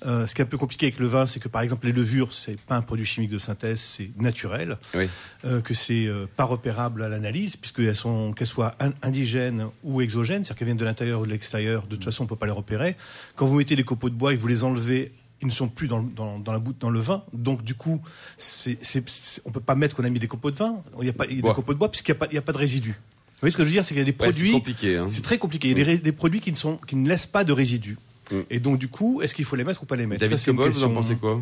Euh, 0.06 0.26
ce 0.26 0.34
qui 0.34 0.40
est 0.40 0.44
un 0.44 0.48
peu 0.48 0.56
compliqué 0.56 0.86
avec 0.86 0.98
le 0.98 1.06
vin, 1.06 1.26
c'est 1.26 1.40
que 1.40 1.48
par 1.48 1.60
exemple 1.60 1.86
les 1.86 1.92
levures, 1.92 2.32
c'est 2.32 2.58
pas 2.58 2.74
un 2.74 2.80
produit 2.80 3.04
chimique 3.04 3.28
de 3.28 3.38
synthèse, 3.38 3.80
c'est 3.80 4.10
naturel, 4.18 4.78
Oui. 4.94 5.10
euh, 5.44 5.60
que 5.60 5.74
c'est 5.74 6.06
euh, 6.06 6.24
pas 6.38 6.44
repérable 6.44 7.02
à 7.02 7.10
l'analyse, 7.10 7.56
puisqu'elles 7.56 7.94
sont 7.94 8.32
qu'elles 8.32 8.46
soient 8.46 8.74
in- 8.80 8.94
indigènes 9.02 9.66
ou 9.84 10.00
exogènes, 10.00 10.42
c'est-à-dire 10.42 10.58
qu'elles 10.58 10.66
viennent 10.68 10.78
de 10.78 10.86
l'intérieur 10.86 11.20
ou 11.20 11.26
de 11.26 11.30
l'extérieur. 11.30 11.82
De 11.82 11.96
toute 11.96 12.04
façon, 12.06 12.24
on 12.24 12.26
peut 12.26 12.34
pas 12.36 12.46
les 12.46 12.52
repérer. 12.52 12.96
Quand 13.36 13.44
vous 13.44 13.56
mettez 13.56 13.76
les 13.76 13.84
copeaux 13.84 14.08
de 14.08 14.14
bois 14.14 14.32
et 14.32 14.36
que 14.36 14.40
vous 14.40 14.48
les 14.48 14.64
enlevez, 14.64 15.12
ils 15.42 15.46
ne 15.46 15.52
sont 15.52 15.68
plus 15.68 15.88
dans, 15.88 15.98
le- 15.98 16.08
dans, 16.14 16.38
dans 16.38 16.52
la 16.52 16.60
dans 16.78 16.90
le 16.90 17.00
vin. 17.00 17.22
Donc 17.32 17.62
du 17.62 17.74
coup, 17.74 18.00
c'est, 18.36 18.78
c'est, 18.82 19.08
c'est- 19.08 19.40
on 19.44 19.50
peut 19.50 19.60
pas 19.60 19.74
mettre 19.74 19.96
qu'on 19.96 20.04
a 20.04 20.10
mis 20.10 20.18
des 20.18 20.28
copeaux 20.28 20.50
de 20.50 20.56
vin. 20.56 20.76
Il 20.98 21.04
n'y 21.04 21.08
a 21.10 21.12
pas 21.12 21.26
y 21.26 21.32
a 21.38 21.42
des 21.42 21.42
copeaux 21.54 21.72
de 21.72 21.78
bois 21.78 21.90
puisqu'il 21.90 22.12
n'y 22.12 22.16
a 22.16 22.18
pas 22.20 22.26
il 22.30 22.34
y 22.34 22.38
a 22.38 22.42
pas 22.42 22.52
de 22.52 22.58
résidus. 22.58 22.90
Vous 22.98 23.46
voyez 23.46 23.52
ce 23.52 23.56
que 23.56 23.62
je 23.64 23.68
veux 23.68 23.72
dire, 23.74 23.84
c'est 23.84 23.94
qu'il 23.94 23.98
y 23.98 24.02
a 24.02 24.04
des 24.04 24.10
Ouais, 24.10 24.16
c'est 24.18 24.24
produits. 24.32 24.52
compliqué. 24.52 24.96
Hein. 24.98 25.06
C'est 25.08 25.22
très 25.22 25.38
compliqué. 25.38 25.70
Il 25.70 25.78
y 25.78 25.90
a 25.90 25.96
des, 25.96 26.12
produits 26.12 26.40
qui 26.40 26.50
ne, 26.52 26.56
sont, 26.56 26.76
qui 26.86 26.94
ne 26.96 27.08
laissent 27.08 27.26
pas 27.26 27.42
de 27.42 27.54
résidus. 27.54 27.96
Mm. 28.30 28.36
Et 28.50 28.60
donc, 28.60 28.78
du 28.78 28.88
coup, 28.88 29.22
est-ce 29.22 29.34
qu'il 29.34 29.46
faut 29.46 29.56
les 29.56 29.64
mettre 29.64 29.82
ou 29.82 29.86
pas 29.86 29.96
les 29.96 30.04
mettre? 30.06 30.20
David 30.20 30.36
Ça, 30.36 30.44
c'est 30.44 30.50
une 30.50 30.58
Cobol, 30.58 30.72
vous 30.72 30.84
en 30.84 30.88
question- 30.88 31.02
pensez 31.02 31.16
quoi? 31.16 31.40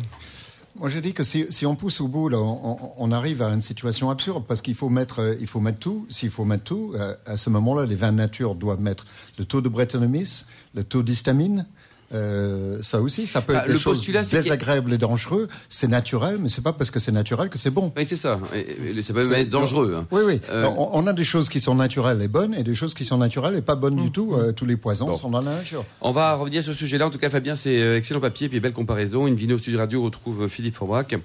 Moi, 0.79 0.87
je 0.87 0.99
dis 0.99 1.11
que 1.11 1.23
si, 1.25 1.45
si 1.49 1.65
on 1.65 1.75
pousse 1.75 1.99
au 1.99 2.07
bout, 2.07 2.29
là, 2.29 2.37
on, 2.39 3.11
arrive 3.11 3.41
à 3.41 3.49
une 3.49 3.59
situation 3.59 4.09
absurde 4.11 4.45
parce 4.47 4.61
qu'il 4.61 4.75
faut 4.75 4.87
mettre, 4.87 5.19
euh, 5.19 5.35
il 5.41 5.47
faut 5.47 5.59
mettre 5.59 5.79
tout. 5.79 6.05
S'il 6.09 6.29
faut 6.29 6.45
mettre 6.45 6.63
tout, 6.63 6.93
euh, 6.95 7.15
à 7.25 7.35
ce 7.35 7.49
moment-là, 7.49 7.85
les 7.85 7.95
vins 7.95 8.13
nature 8.13 8.55
doivent 8.55 8.79
mettre 8.79 9.05
le 9.37 9.43
taux 9.43 9.59
de 9.59 9.67
Brettanomyces, 9.67 10.47
le 10.75 10.85
taux 10.85 11.03
d'histamine. 11.03 11.65
Euh, 12.11 12.79
ça 12.81 13.01
aussi, 13.01 13.27
ça 13.27 13.41
peut 13.41 13.53
Ah, 13.55 13.59
être 13.59 13.67
des 13.67 13.73
le 13.73 13.79
choses 13.79 14.07
y 14.07 14.17
a- 14.17 14.23
désagréables 14.23 14.93
et 14.93 14.97
dangereux. 14.97 15.47
C'est 15.69 15.87
naturel, 15.87 16.37
mais 16.39 16.49
c'est 16.49 16.63
pas 16.63 16.73
parce 16.73 16.89
que 16.89 16.99
c'est 16.99 17.11
naturel 17.11 17.49
que 17.49 17.57
c'est 17.59 17.69
bon. 17.69 17.93
Oui, 17.95 18.05
c'est 18.07 18.15
ça. 18.15 18.39
Ça 19.03 19.13
peut 19.13 19.23
même 19.27 19.33
être 19.41 19.49
dangereux. 19.49 19.95
hein. 19.95 20.07
Oui, 20.11 20.21
oui. 20.25 20.41
Euh, 20.49 20.65
on, 20.75 20.89
on 20.93 21.07
a 21.07 21.13
des 21.13 21.23
choses 21.23 21.49
qui 21.49 21.59
sont 21.59 21.75
naturelles 21.75 22.21
et 22.21 22.27
bonnes, 22.27 22.55
et 22.55 22.63
des 22.63 22.73
choses 22.73 22.93
qui 22.95 23.05
sont 23.05 23.17
naturelles 23.17 23.55
et 23.55 23.61
pas 23.61 23.75
bonnes 23.75 23.95
Mmh. 23.95 24.03
du 24.05 24.11
tout. 24.11 24.33
Euh, 24.33 24.51
tous 24.51 24.65
les 24.65 24.75
poisons 24.77 25.07
Bon. 25.07 25.13
sont 25.13 25.29
dans 25.29 25.41
la 25.41 25.55
nature. 25.55 25.85
On 26.01 26.11
va 26.11 26.33
revenir 26.35 26.63
sur 26.63 26.73
ce 26.73 26.79
sujet-là. 26.79 27.07
En 27.07 27.09
tout 27.11 27.19
cas, 27.19 27.29
Fabien, 27.29 27.55
c'est 27.55 27.97
excellent 27.97 28.19
papier 28.21 28.47
et 28.47 28.49
puis 28.49 28.59
belle 28.59 28.73
comparaison. 28.73 29.27
Une 29.27 29.35
vidéo 29.35 29.57
Studio 29.59 29.79
Radio 29.79 30.01
retrouve 30.03 30.47
Philippe 30.47 30.75
Forbrac, 30.75 31.15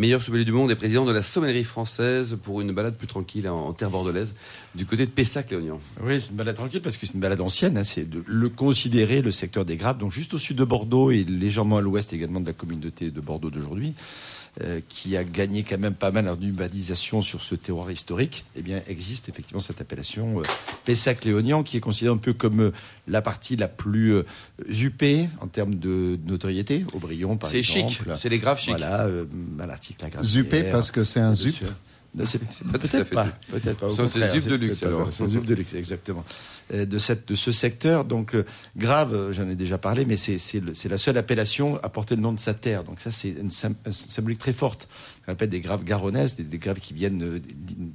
meilleur 0.00 0.22
sommelier 0.22 0.46
du 0.46 0.52
monde 0.52 0.70
et 0.70 0.76
président 0.76 1.04
de 1.04 1.12
la 1.12 1.22
sommellerie 1.22 1.62
française 1.62 2.38
pour 2.42 2.62
une 2.62 2.72
balade 2.72 2.96
plus 2.96 3.06
tranquille 3.06 3.46
en, 3.50 3.74
terre 3.74 3.90
bordelaise 3.90 4.34
du 4.74 4.86
côté 4.86 5.04
de 5.04 5.10
Pessac-Léognan. 5.10 5.78
Oui, 6.02 6.22
c'est 6.22 6.30
une 6.30 6.36
balade 6.36 6.56
tranquille 6.56 6.80
parce 6.80 6.96
que 6.96 7.04
c'est 7.04 7.12
une 7.12 7.20
balade 7.20 7.42
ancienne. 7.42 7.76
hein, 7.76 7.82
c'est 7.82 8.08
de 8.08 8.24
le 8.26 8.48
considérer 8.48 9.20
le 9.20 9.30
secteur 9.30 9.66
des 9.66 9.76
grappes, 9.76 9.98
donc 9.98 10.10
juste 10.10 10.32
au 10.32 10.38
sud 10.38 10.56
de 10.56 10.64
Bordeaux 10.64 11.10
et 11.10 11.22
légèrement 11.24 11.76
à 11.76 11.80
l'ouest 11.82 12.14
également 12.14 12.40
de 12.40 12.46
la 12.46 12.54
communauté 12.54 13.10
de 13.10 13.20
Bordeaux 13.20 13.50
d'aujourd'hui, 13.50 13.92
euh, 14.62 14.80
qui 14.88 15.16
a 15.16 15.24
gagné 15.24 15.62
quand 15.62 15.78
même 15.78 15.94
pas 15.94 16.10
mal 16.10 16.28
en 16.28 16.40
urbanisation 16.40 17.22
sur 17.22 17.40
ce 17.40 17.54
terroir 17.54 17.90
historique. 17.90 18.44
Eh 18.56 18.62
bien, 18.62 18.82
existe 18.88 19.28
effectivement 19.28 19.60
cette 19.60 19.80
appellation 19.80 20.40
euh, 20.40 20.42
Pessac-Léognan, 20.84 21.62
qui 21.62 21.76
est 21.76 21.80
considérée 21.80 22.14
un 22.14 22.18
peu 22.18 22.32
comme 22.32 22.60
euh, 22.60 22.72
la 23.08 23.22
partie 23.22 23.56
la 23.56 23.68
plus 23.68 24.22
huppée 24.68 25.28
en 25.40 25.46
termes 25.46 25.76
de 25.76 26.18
notoriété. 26.26 26.84
Aubryon, 26.94 27.36
par 27.36 27.48
C'est 27.48 27.58
exemple. 27.58 27.92
chic. 27.92 28.02
C'est 28.16 28.28
les 28.28 28.38
graves 28.38 28.58
chics. 28.60 28.70
Voilà, 28.70 29.06
euh, 29.06 29.24
à 29.60 29.66
l'article 29.66 30.02
la 30.02 30.10
gracière. 30.10 30.30
Zuppé 30.44 30.64
parce 30.70 30.90
que 30.90 31.04
c'est 31.04 31.20
un 31.20 31.34
zup. 31.34 31.56
Peut-être 32.16 33.10
pas. 33.10 33.28
Peut-être 33.50 33.78
pas. 33.78 33.88
de 33.88 34.54
luxe, 34.56 34.82
alors. 34.82 35.10
zup 35.12 35.44
de 35.44 35.54
luxe, 35.54 35.74
exactement. 35.74 36.24
Euh, 36.72 36.84
De, 36.84 36.98
cette, 36.98 37.28
de 37.28 37.34
ce 37.34 37.52
secteur, 37.52 38.04
donc 38.04 38.34
euh, 38.34 38.44
grave, 38.76 39.14
euh, 39.14 39.32
j'en 39.32 39.48
ai 39.48 39.54
déjà 39.54 39.78
parlé, 39.78 40.04
mais 40.04 40.16
c'est 40.16 40.88
la 40.88 40.98
seule 40.98 41.18
appellation 41.18 41.78
à 41.82 41.88
porter 41.88 42.16
le 42.16 42.22
nom 42.22 42.32
de 42.32 42.40
sa 42.40 42.54
terre. 42.54 42.84
Donc 42.84 43.00
ça, 43.00 43.10
c'est 43.10 43.30
une 43.30 43.50
symbolique 43.50 44.40
très 44.40 44.52
forte. 44.52 44.88
Des 45.34 45.60
graves 45.60 45.84
garonnaises, 45.84 46.36
des, 46.36 46.42
des 46.44 46.58
graves 46.58 46.80
qui 46.80 46.94
viennent 46.94 47.22
euh, 47.22 47.40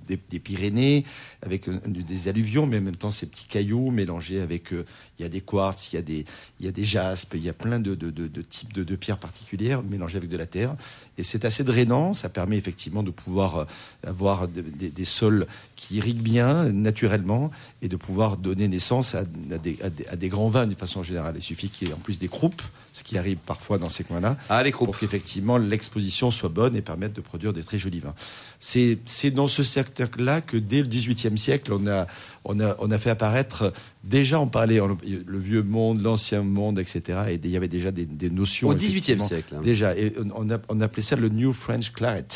des, 0.07 0.19
des 0.29 0.39
Pyrénées, 0.39 1.05
avec 1.41 1.67
euh, 1.67 1.79
des 1.85 2.27
alluvions, 2.27 2.65
mais 2.67 2.77
en 2.79 2.81
même 2.81 2.95
temps 2.95 3.11
ces 3.11 3.25
petits 3.27 3.45
cailloux 3.45 3.91
mélangés 3.91 4.41
avec. 4.41 4.73
euh, 4.73 4.85
Il 5.19 5.23
y 5.23 5.25
a 5.25 5.29
des 5.29 5.41
quartz, 5.41 5.91
il 5.93 5.95
y 5.95 5.99
a 5.99 6.01
des, 6.01 6.25
il 6.59 6.65
y 6.65 6.69
a 6.69 6.71
des 6.71 6.83
jaspes, 6.83 7.33
il 7.35 7.43
y 7.43 7.49
a 7.49 7.53
plein 7.53 7.79
de, 7.79 7.95
de, 7.95 8.09
de- 8.11 8.27
de 8.27 8.41
types 8.41 8.73
de, 8.73 8.95
pierres 8.95 9.17
particulières 9.19 9.81
mélangées 9.83 10.17
avec 10.17 10.29
de 10.29 10.37
la 10.37 10.45
terre. 10.45 10.75
Et 11.17 11.23
c'est 11.23 11.45
assez 11.45 11.63
drainant. 11.63 12.13
Ça 12.13 12.27
permet 12.29 12.57
effectivement 12.57 13.03
de 13.03 13.11
pouvoir 13.11 13.67
avoir 14.05 14.47
de- 14.47 14.61
des- 14.61 14.89
des 14.89 15.05
sols 15.05 15.47
qui 15.75 15.95
irriguent 15.95 16.21
bien 16.21 16.71
naturellement 16.71 17.51
et 17.81 17.87
de 17.87 17.95
pouvoir 17.95 18.37
donner 18.37 18.67
naissance 18.67 19.15
à, 19.15 19.19
à 19.19 19.57
des, 19.57 19.77
à 19.81 19.89
des- 19.89 20.07
à 20.07 20.15
des 20.15 20.27
grands 20.27 20.49
vins 20.49 20.65
d'une 20.67 20.75
façon 20.77 21.03
générale. 21.03 21.35
Il 21.37 21.43
suffit 21.43 21.69
qu'il 21.69 21.87
y 21.87 21.91
ait 21.91 21.93
en 21.93 21.97
plus 21.97 22.17
des 22.19 22.27
croupes, 22.27 22.61
ce 22.91 23.03
qui 23.03 23.17
arrive 23.17 23.37
parfois 23.45 23.77
dans 23.77 23.89
ces 23.89 24.03
coins-là, 24.03 24.37
Ah, 24.49 24.63
les 24.63 24.71
pour 24.71 24.97
qu'effectivement 24.97 25.57
l'exposition 25.57 26.31
soit 26.31 26.49
bonne 26.49 26.75
et 26.75 26.81
permette 26.81 27.13
de 27.13 27.21
produire 27.25 27.51
des 27.53 27.63
très 27.63 27.77
jolis 27.77 27.99
vins. 27.99 28.13
C'est 28.59 28.99
c'est 29.05 29.31
dans 29.31 29.47
ce 29.47 29.63
secteur-là 29.63 30.41
que 30.41 30.57
dès 30.57 30.81
le 30.81 30.87
XVIIIe 30.87 31.37
siècle, 31.37 31.73
on 31.73 31.85
a, 31.87 32.07
on, 32.45 32.59
a, 32.59 32.75
on 32.79 32.89
a 32.91 32.97
fait 32.97 33.09
apparaître, 33.09 33.73
déjà 34.03 34.39
on 34.39 34.47
parlait 34.47 34.79
le 34.79 35.39
vieux 35.39 35.63
monde, 35.63 36.01
l'ancien 36.01 36.41
monde, 36.43 36.79
etc. 36.79 37.01
Et 37.29 37.39
il 37.43 37.49
y 37.49 37.57
avait 37.57 37.67
déjà 37.67 37.91
des, 37.91 38.05
des 38.05 38.29
notions. 38.29 38.69
Au 38.69 38.75
XVIIIe 38.75 39.21
siècle. 39.21 39.55
hein. 39.55 39.61
Déjà, 39.61 39.95
et 39.97 40.13
on, 40.35 40.49
a- 40.49 40.59
on 40.69 40.79
appelait 40.81 41.03
ça 41.03 41.15
le 41.15 41.29
New 41.29 41.51
French 41.53 41.91
Claret. 41.91 42.27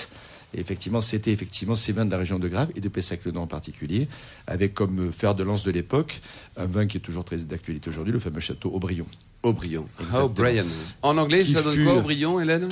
Et 0.55 0.59
effectivement, 0.59 0.99
c'était 0.99 1.31
effectivement 1.31 1.75
ces 1.75 1.91
vins 1.91 2.05
de 2.05 2.09
la 2.11 2.17
région 2.17 2.39
de 2.39 2.47
Grave 2.47 2.69
et 2.75 2.81
de 2.81 2.89
Pessac-le-Nom 2.89 3.41
en 3.43 3.47
particulier, 3.47 4.07
avec 4.47 4.73
comme 4.73 5.11
fer 5.11 5.35
de 5.35 5.43
lance 5.43 5.63
de 5.63 5.69
l'époque 5.69 6.21
un 6.57 6.65
vin 6.65 6.87
qui 6.87 6.97
est 6.97 7.01
toujours 7.01 7.23
très 7.23 7.37
d'actualité 7.37 7.89
aujourd'hui, 7.91 8.11
le 8.13 8.19
fameux 8.19 8.39
château 8.39 8.71
Aubryon. 8.71 9.05
Aubryon. 9.43 9.85
Exactement. 9.99 10.25
O'Brien. 10.25 10.65
En 11.01 11.17
anglais, 11.17 11.41
Qui 11.43 11.53
ça 11.53 11.61
donne 11.61 11.73
fut- 11.75 11.83
quoi, 11.85 11.95
Aubryon, 11.95 12.39
Hélène 12.41 12.67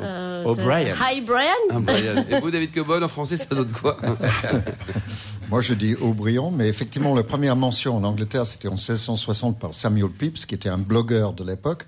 Euh, 0.00 0.44
O'Brien. 0.44 0.94
c'est- 0.96 1.16
Hi 1.16 1.20
Brian. 1.20 1.48
Ah, 1.70 1.78
Brian. 1.80 2.24
Et 2.30 2.40
vous, 2.40 2.50
David 2.50 2.72
Cobol, 2.72 3.02
en 3.04 3.08
français, 3.08 3.36
ça 3.36 3.46
donne 3.54 3.68
quoi 3.70 3.98
Moi, 5.50 5.60
je 5.60 5.74
dis 5.74 5.94
Aubryon, 5.96 6.50
mais 6.50 6.68
effectivement, 6.68 7.14
la 7.14 7.24
première 7.24 7.56
mention 7.56 7.96
en 7.96 8.04
Angleterre, 8.04 8.46
c'était 8.46 8.68
en 8.68 8.72
1660 8.76 9.58
par 9.58 9.74
Samuel 9.74 10.08
Pepys, 10.08 10.46
qui 10.46 10.54
était 10.54 10.68
un 10.70 10.78
blogueur 10.78 11.34
de 11.34 11.44
l'époque. 11.44 11.84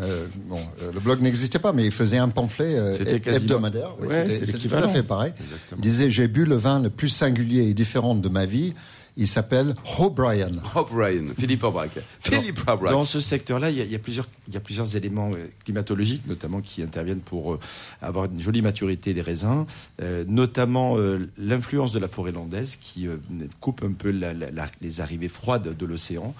Euh, 0.00 0.26
bon, 0.46 0.58
euh, 0.82 0.90
le 0.92 0.98
blog 1.00 1.20
n'existait 1.20 1.60
pas, 1.60 1.72
mais 1.72 1.84
il 1.84 1.92
faisait 1.92 2.18
un 2.18 2.28
pamphlet 2.28 2.74
euh, 2.76 2.90
C'était 2.90 3.16
heb- 3.18 3.20
quasiment- 3.22 3.42
hebdomadaire. 3.44 3.90
Oui, 4.00 4.08
Ouais, 4.08 4.26
c'était- 4.30 4.46
tout 4.46 4.52
l'équivalent. 4.54 4.86
à 4.88 4.90
fait 4.90 5.02
pareil. 5.04 5.32
Exactement. 5.40 5.78
Il 5.78 5.82
disait 5.82 6.10
J'ai 6.10 6.26
bu 6.26 6.44
le 6.44 6.56
vin 6.56 6.80
le 6.80 6.90
plus 6.90 7.08
singulier 7.10 7.68
et 7.68 7.74
différent 7.74 8.14
de 8.16 8.28
ma 8.28 8.46
vie. 8.46 8.74
Il 9.16 9.28
s'appelle 9.28 9.74
O'Brien. 10.00 10.50
O'Brien, 10.74 11.26
Philippe 11.38 11.62
Aubrac. 11.62 11.90
Philippe 12.18 12.60
Aubrac. 12.66 12.90
Dans 12.90 13.04
ce 13.04 13.20
secteur-là, 13.20 13.70
il 13.70 13.76
y, 13.76 13.80
a, 13.80 13.84
il 13.84 13.90
y 13.92 13.94
a 13.94 13.98
plusieurs, 14.00 14.26
il 14.48 14.54
y 14.54 14.56
a 14.56 14.60
plusieurs 14.60 14.96
éléments 14.96 15.30
euh, 15.32 15.46
climatologiques, 15.64 16.26
notamment 16.26 16.60
qui 16.60 16.82
interviennent 16.82 17.20
pour 17.20 17.54
euh, 17.54 17.60
avoir 18.02 18.24
une 18.24 18.40
jolie 18.40 18.60
maturité 18.60 19.14
des 19.14 19.22
raisins, 19.22 19.66
euh, 20.02 20.24
notamment 20.26 20.98
euh, 20.98 21.30
l'influence 21.38 21.92
de 21.92 22.00
la 22.00 22.08
forêt 22.08 22.32
landaise 22.32 22.74
qui 22.74 23.06
euh, 23.06 23.18
coupe 23.60 23.84
un 23.84 23.92
peu 23.92 24.10
la- 24.10 24.34
la- 24.34 24.50
la- 24.50 24.70
les 24.80 25.00
arrivées 25.00 25.28
froides 25.28 25.76
de 25.76 25.86
l'océan. 25.86 26.34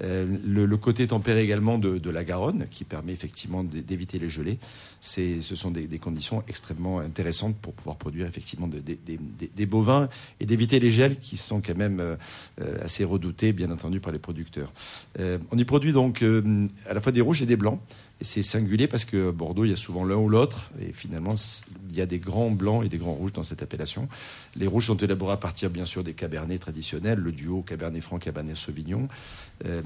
Euh, 0.00 0.26
le, 0.44 0.76
côté 0.76 1.06
tempéré 1.06 1.42
également 1.42 1.78
de, 1.78 2.10
la 2.10 2.24
Garonne, 2.24 2.66
qui 2.70 2.84
permet 2.84 3.12
effectivement 3.12 3.62
d'é- 3.62 3.82
d'éviter 3.82 4.18
les 4.18 4.28
gelées. 4.28 4.58
Ce 5.00 5.40
sont 5.54 5.70
des, 5.70 5.98
conditions 5.98 6.42
extrêmement 6.48 6.98
intéressantes 6.98 7.56
pour 7.56 7.72
pouvoir 7.74 7.96
produire 7.96 8.26
effectivement 8.26 8.66
de- 8.66 8.80
des- 8.80 8.98
des- 9.54 9.66
bovins 9.66 10.08
et 10.40 10.46
d'éviter 10.46 10.80
les 10.80 10.90
gels 10.90 11.18
qui 11.18 11.36
sont 11.36 11.60
quand 11.60 11.76
même 11.76 12.00
euh, 12.00 12.16
assez 12.82 13.04
redoutés, 13.04 13.52
bien 13.52 13.70
entendu, 13.70 14.00
par 14.00 14.12
les 14.12 14.18
producteurs. 14.18 14.72
Euh, 15.20 15.38
on 15.52 15.58
y 15.58 15.64
produit 15.64 15.92
donc 15.92 16.22
à 16.88 16.94
la 16.94 17.00
fois 17.00 17.12
des 17.12 17.20
rouges 17.20 17.42
et 17.42 17.46
des 17.46 17.56
blancs. 17.56 17.80
C'est 18.24 18.42
singulier 18.42 18.88
parce 18.88 19.04
que 19.04 19.30
Bordeaux, 19.30 19.64
il 19.64 19.70
y 19.70 19.72
a 19.72 19.76
souvent 19.76 20.04
l'un 20.04 20.16
ou 20.16 20.28
l'autre. 20.28 20.70
Et 20.80 20.92
finalement, 20.92 21.34
il 21.90 21.94
y 21.94 22.00
a 22.00 22.06
des 22.06 22.18
grands 22.18 22.50
blancs 22.50 22.84
et 22.84 22.88
des 22.88 22.98
grands 22.98 23.12
rouges 23.12 23.32
dans 23.32 23.42
cette 23.42 23.62
appellation. 23.62 24.08
Les 24.56 24.66
rouges 24.66 24.86
sont 24.86 24.96
élaborés 24.96 25.34
à 25.34 25.36
partir, 25.36 25.70
bien 25.70 25.84
sûr, 25.84 26.02
des 26.02 26.14
cabernets 26.14 26.58
traditionnels, 26.58 27.18
le 27.18 27.32
duo 27.32 27.62
Cabernet 27.62 28.02
Franc, 28.02 28.18
Cabernet 28.18 28.56
Sauvignon. 28.56 29.08
Euh, 29.66 29.82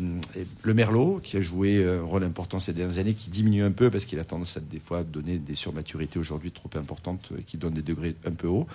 le 0.62 0.75
Merlot, 0.75 1.21
qui 1.23 1.37
a 1.37 1.40
joué 1.40 1.85
un 1.87 2.02
rôle 2.02 2.25
important 2.25 2.59
ces 2.59 2.73
dernières 2.73 2.99
années, 2.99 3.14
qui 3.14 3.28
diminue 3.28 3.62
un 3.62 3.73
peu 3.73 3.90
parce 3.90 4.04
qu'il 4.04 4.18
a 4.18 4.25
tendance 4.25 4.57
à 4.57 4.61
des 4.61 4.80
fois 4.80 5.02
donner 5.02 5.38
des 5.38 5.54
surmaturités 5.54 6.18
aujourd'hui 6.18 6.52
trop 6.52 6.71
importantes, 6.76 7.28
euh, 7.33 7.40
qui 7.47 7.57
donnent 7.57 7.75
des 7.75 7.83
degrés 7.83 8.14
un 8.25 8.33
peu 8.33 8.47
hauts. 8.47 8.66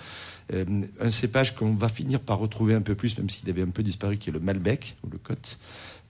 Euh, 0.52 0.64
un 1.00 1.10
cépage 1.10 1.54
qu'on 1.54 1.74
va 1.74 1.88
finir 1.88 2.20
par 2.20 2.38
retrouver 2.38 2.74
un 2.74 2.82
peu 2.82 2.94
plus, 2.94 3.16
même 3.18 3.30
s'il 3.30 3.48
avait 3.48 3.62
un 3.62 3.70
peu 3.70 3.82
disparu, 3.82 4.18
qui 4.18 4.30
est 4.30 4.32
le 4.32 4.40
Malbec 4.40 4.96
ou 5.04 5.10
le 5.10 5.18
Côte. 5.18 5.58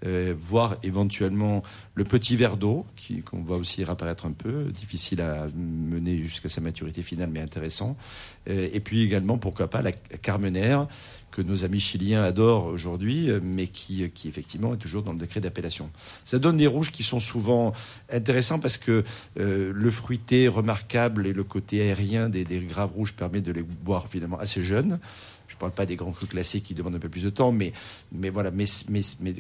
Euh, 0.07 0.35
voire 0.39 0.77
éventuellement 0.83 1.63
le 1.95 2.05
petit 2.05 2.37
verre 2.37 2.59
d'eau, 2.59 2.85
qu'on 3.25 3.43
va 3.43 3.55
aussi 3.55 3.83
réapparaître 3.85 4.27
un 4.27 4.33
peu, 4.33 4.65
difficile 4.65 5.23
à 5.23 5.47
mener 5.57 6.19
jusqu'à 6.19 6.51
sa 6.51 6.61
maturité 6.61 7.03
finale, 7.03 7.31
mais 7.33 7.41
intéressant. 7.41 7.97
Euh, 8.51 8.69
et 8.73 8.81
puis 8.81 9.03
également, 9.03 9.39
pourquoi 9.39 9.69
pas, 9.71 9.81
la 9.81 9.93
Carmenère, 9.93 10.87
que 11.31 11.41
nos 11.41 11.65
amis 11.65 11.81
chiliens 11.81 12.23
adorent 12.23 12.67
aujourd'hui, 12.67 13.31
euh, 13.31 13.41
mais 13.43 13.67
qui, 13.67 14.09
qui 14.11 14.29
effectivement 14.29 14.75
est 14.75 14.79
toujours 14.79 15.03
dans 15.03 15.13
le 15.13 15.19
décret 15.19 15.41
d'appellation. 15.41 15.89
Ça 16.25 16.39
donne 16.39 16.59
des 16.59 16.67
rouges 16.67 16.91
qui 16.91 17.03
sont 17.03 17.21
souvent 17.21 17.73
intéressants 18.13 18.59
parce 18.59 18.77
que 18.77 19.05
le 19.37 19.91
fruité 19.91 20.49
remarquable 20.49 21.27
et 21.27 21.33
le 21.33 21.45
côté 21.45 21.81
aérien 21.81 22.29
des, 22.29 22.45
des 22.45 22.61
graves 22.61 22.93
rouges 22.93 23.15
permet 23.15 23.41
de 23.41 23.53
les 23.53 23.63
boire 23.63 24.09
finalement 24.09 24.39
assez 24.39 24.63
jeunes. 24.63 24.99
Je 25.55 25.57
ne 25.57 25.61
parle 25.61 25.73
pas 25.73 25.87
des 25.87 25.95
grands 25.95 26.11
crus 26.11 26.29
classés 26.29 26.61
qui 26.61 26.75
demandent 26.75 26.97
un 26.97 26.99
peu 26.99 27.09
plus 27.09 27.23
de 27.23 27.31
temps, 27.31 27.53
mais, 27.53 27.73
mais 28.13 28.29
voilà, 28.29 28.51
mais, 28.51 28.65
mais, 28.89 29.03
mais, 29.21 29.35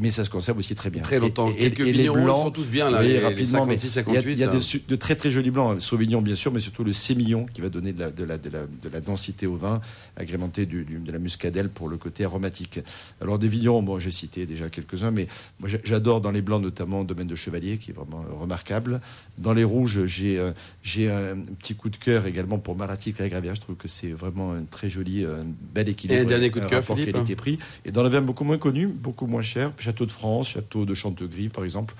mais 0.00 0.10
ça 0.10 0.24
se 0.24 0.30
conserve 0.30 0.58
aussi 0.58 0.74
très 0.74 0.90
bien. 0.90 1.00
Très 1.02 1.20
longtemps. 1.20 1.48
Et, 1.48 1.52
et- 1.52 1.70
Quelques 1.70 1.80
et 1.86 1.92
les 1.92 2.08
blancs, 2.10 2.38
ils 2.40 2.42
sont 2.44 2.50
tous 2.50 2.66
bien, 2.66 2.90
là, 2.90 3.00
oui, 3.00 3.06
les- 3.06 3.12
les 3.14 3.18
rapidement, 3.20 3.66
mais 3.66 3.78
56, 3.78 3.86
il 3.86 3.96
y 3.96 4.00
a- 4.00 4.02
58, 4.16 4.32
Il 4.32 4.38
y 4.40 4.42
a, 4.42 4.48
de, 4.88 4.96
très 4.96 5.14
très 5.14 5.30
jolis 5.30 5.52
blancs, 5.52 5.80
Sauvignon 5.80 6.20
bien 6.22 6.34
sûr, 6.34 6.52
mais 6.52 6.58
surtout 6.58 6.82
le 6.82 6.92
sémillon 6.92 7.46
qui 7.46 7.60
va 7.60 7.68
donner 7.68 7.92
de 7.92 8.00
la, 8.00 8.10
de 8.10 8.24
la, 8.24 8.36
de 8.36 8.50
la, 8.50 8.62
de 8.66 8.88
la 8.92 9.00
densité 9.00 9.46
au 9.46 9.54
vin, 9.54 9.80
agrémenté 10.16 10.66
du- 10.66 10.84
du- 10.84 10.98
de 10.98 11.12
la 11.12 11.20
muscadelle 11.20 11.68
pour 11.68 11.88
le 11.88 11.96
côté 11.98 12.24
aromatique. 12.24 12.80
Alors 13.20 13.38
des 13.38 13.46
vignerons, 13.48 13.82
bon, 13.84 14.00
j'ai 14.00 14.10
cité 14.10 14.44
déjà 14.46 14.68
quelques-uns, 14.70 15.12
mais 15.12 15.28
moi 15.60 15.68
j'a- 15.68 15.78
j'adore 15.84 16.20
dans 16.20 16.32
les 16.32 16.42
blancs 16.42 16.60
notamment 16.62 17.04
Domaine 17.04 17.28
de 17.28 17.36
Chevalier 17.36 17.78
qui 17.78 17.92
est 17.92 17.94
vraiment 17.94 18.24
remarquable. 18.40 19.00
Dans 19.38 19.52
les 19.52 19.64
rouges, 19.64 20.04
j'ai 20.06 20.38
euh, 20.38 20.50
j'ai 20.82 21.08
un 21.10 21.36
petit 21.58 21.74
coup 21.76 21.90
de 21.90 21.96
cœur 21.96 22.26
également 22.26 22.58
pour 22.58 22.74
Maratic 22.76 23.20
et. 23.20 23.54
Je 23.54 23.60
trouve 23.60 23.76
que 23.76 23.86
c'est 23.88 24.10
vraiment 24.10 24.52
un 24.52 24.64
très 24.64 24.90
joli, 24.90 25.24
euh, 25.24 25.42
bel 25.60 25.88
équilibre. 25.88 26.20
Et 26.20 26.22
un 26.24 26.26
dernier 26.28 26.50
coup 26.50 26.60
de 26.60 26.66
cœur, 26.66 26.84
qualité-prix. 26.84 27.58
Et 27.84 27.92
dans 27.92 28.02
les 28.02 28.08
vins 28.10 28.20
beaucoup 28.22 28.44
moins 28.44 28.58
connus, 28.58 28.88
beaucoup 28.88 29.26
moins 29.26 29.42
chers, 29.42 29.72
Château 29.78 30.06
de 30.06 30.12
France, 30.12 30.48
Château 30.50 30.84
de 30.84 30.94
Chantegris 30.94 31.48
par 31.48 31.64
exemple, 31.64 31.94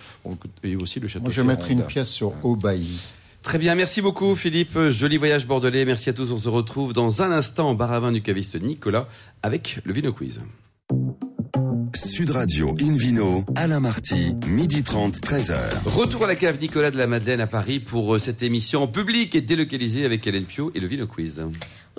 et 0.63 0.77
aussi 0.77 1.01
le 1.01 1.09
Château 1.09 1.25
Moi, 1.25 1.33
je 1.33 1.43
mettrai 1.43 1.73
une 1.73 1.79
Ferrand. 1.79 1.89
pièce 1.89 2.11
sur 2.11 2.33
Aubailly. 2.45 3.01
Très 3.43 3.59
bien, 3.59 3.75
merci 3.75 4.03
beaucoup 4.03 4.37
Philippe. 4.37 4.79
Joli 4.91 5.17
voyage 5.17 5.47
bordelais. 5.47 5.85
Merci 5.85 6.11
à 6.11 6.13
tous. 6.13 6.31
On 6.31 6.39
se 6.39 6.49
retrouve 6.49 6.93
dans 6.93 7.23
un 7.23 7.31
instant 7.33 7.71
au 7.71 7.75
bar 7.75 7.93
à 7.93 8.01
vin 8.01 8.13
du 8.13 8.21
caviste 8.23 8.61
Nicolas 8.61 9.09
avec 9.43 9.79
le 9.85 9.93
Vino 9.95 10.13
Quiz. 10.13 10.43
Sud 11.95 12.31
Radio 12.31 12.77
Invino, 12.81 13.45
Alain 13.57 13.81
Marty, 13.81 14.35
midi 14.47 14.83
30, 14.83 15.17
13h. 15.17 15.57
Retour 15.87 16.25
à 16.25 16.29
la 16.29 16.37
cave 16.37 16.59
Nicolas 16.61 16.91
de 16.93 16.97
la 16.97 17.07
Madeleine 17.09 17.41
à 17.41 17.47
Paris 17.49 17.81
pour 17.81 18.15
euh, 18.15 18.19
cette 18.19 18.43
émission 18.45 18.85
en 18.85 18.87
public 18.87 19.35
et 19.35 19.41
délocalisée 19.41 20.05
avec 20.05 20.25
Hélène 20.27 20.45
Pio 20.45 20.71
et 20.75 20.81
le 20.81 20.87
Vino 20.87 21.07
Quiz. 21.09 21.43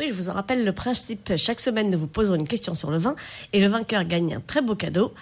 Oui, 0.01 0.07
je 0.07 0.13
vous 0.13 0.29
en 0.29 0.33
rappelle 0.33 0.65
le 0.65 0.71
principe. 0.71 1.33
Chaque 1.37 1.59
semaine, 1.59 1.87
nous 1.89 1.99
vous 1.99 2.07
poserons 2.07 2.33
une 2.33 2.47
question 2.47 2.73
sur 2.73 2.89
le 2.89 2.97
vin 2.97 3.15
et 3.53 3.59
le 3.59 3.67
vainqueur 3.67 4.03
gagne 4.03 4.33
un 4.33 4.39
très 4.39 4.63
beau 4.63 4.73
cadeau. 4.73 5.13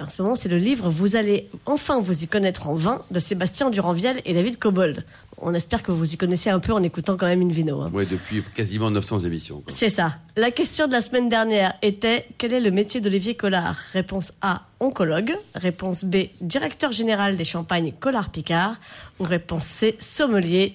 En 0.00 0.06
ce 0.06 0.22
moment, 0.22 0.36
c'est 0.36 0.48
le 0.48 0.58
livre 0.58 0.88
Vous 0.88 1.16
allez 1.16 1.48
enfin 1.66 1.98
vous 1.98 2.22
y 2.22 2.28
connaître 2.28 2.68
en 2.68 2.74
vin 2.74 3.02
de 3.10 3.18
Sébastien 3.18 3.68
Duranviel 3.68 4.22
et 4.24 4.34
David 4.34 4.60
Cobold. 4.60 5.04
On 5.38 5.54
espère 5.54 5.82
que 5.82 5.90
vous 5.90 6.14
y 6.14 6.16
connaissez 6.16 6.50
un 6.50 6.60
peu 6.60 6.72
en 6.72 6.84
écoutant 6.84 7.16
quand 7.16 7.26
même 7.26 7.40
une 7.40 7.50
vino. 7.50 7.80
hein. 7.80 7.90
Ouais, 7.92 8.06
depuis 8.06 8.44
quasiment 8.54 8.92
900 8.92 9.20
émissions. 9.20 9.64
C'est 9.66 9.88
ça. 9.88 10.18
La 10.36 10.52
question 10.52 10.86
de 10.86 10.92
la 10.92 11.00
semaine 11.00 11.28
dernière 11.28 11.74
était 11.82 12.26
quel 12.38 12.52
est 12.52 12.60
le 12.60 12.70
métier 12.70 13.00
d'Olivier 13.00 13.34
Collard? 13.34 13.76
Réponse 13.92 14.34
A 14.40 14.66
oncologue. 14.78 15.34
Réponse 15.56 16.04
B 16.04 16.28
directeur 16.40 16.92
général 16.92 17.36
des 17.36 17.42
champagnes 17.44 17.92
Collard 17.98 18.30
Picard. 18.30 18.76
Ou 19.18 19.24
réponse 19.24 19.64
C 19.64 19.96
sommelier. 19.98 20.74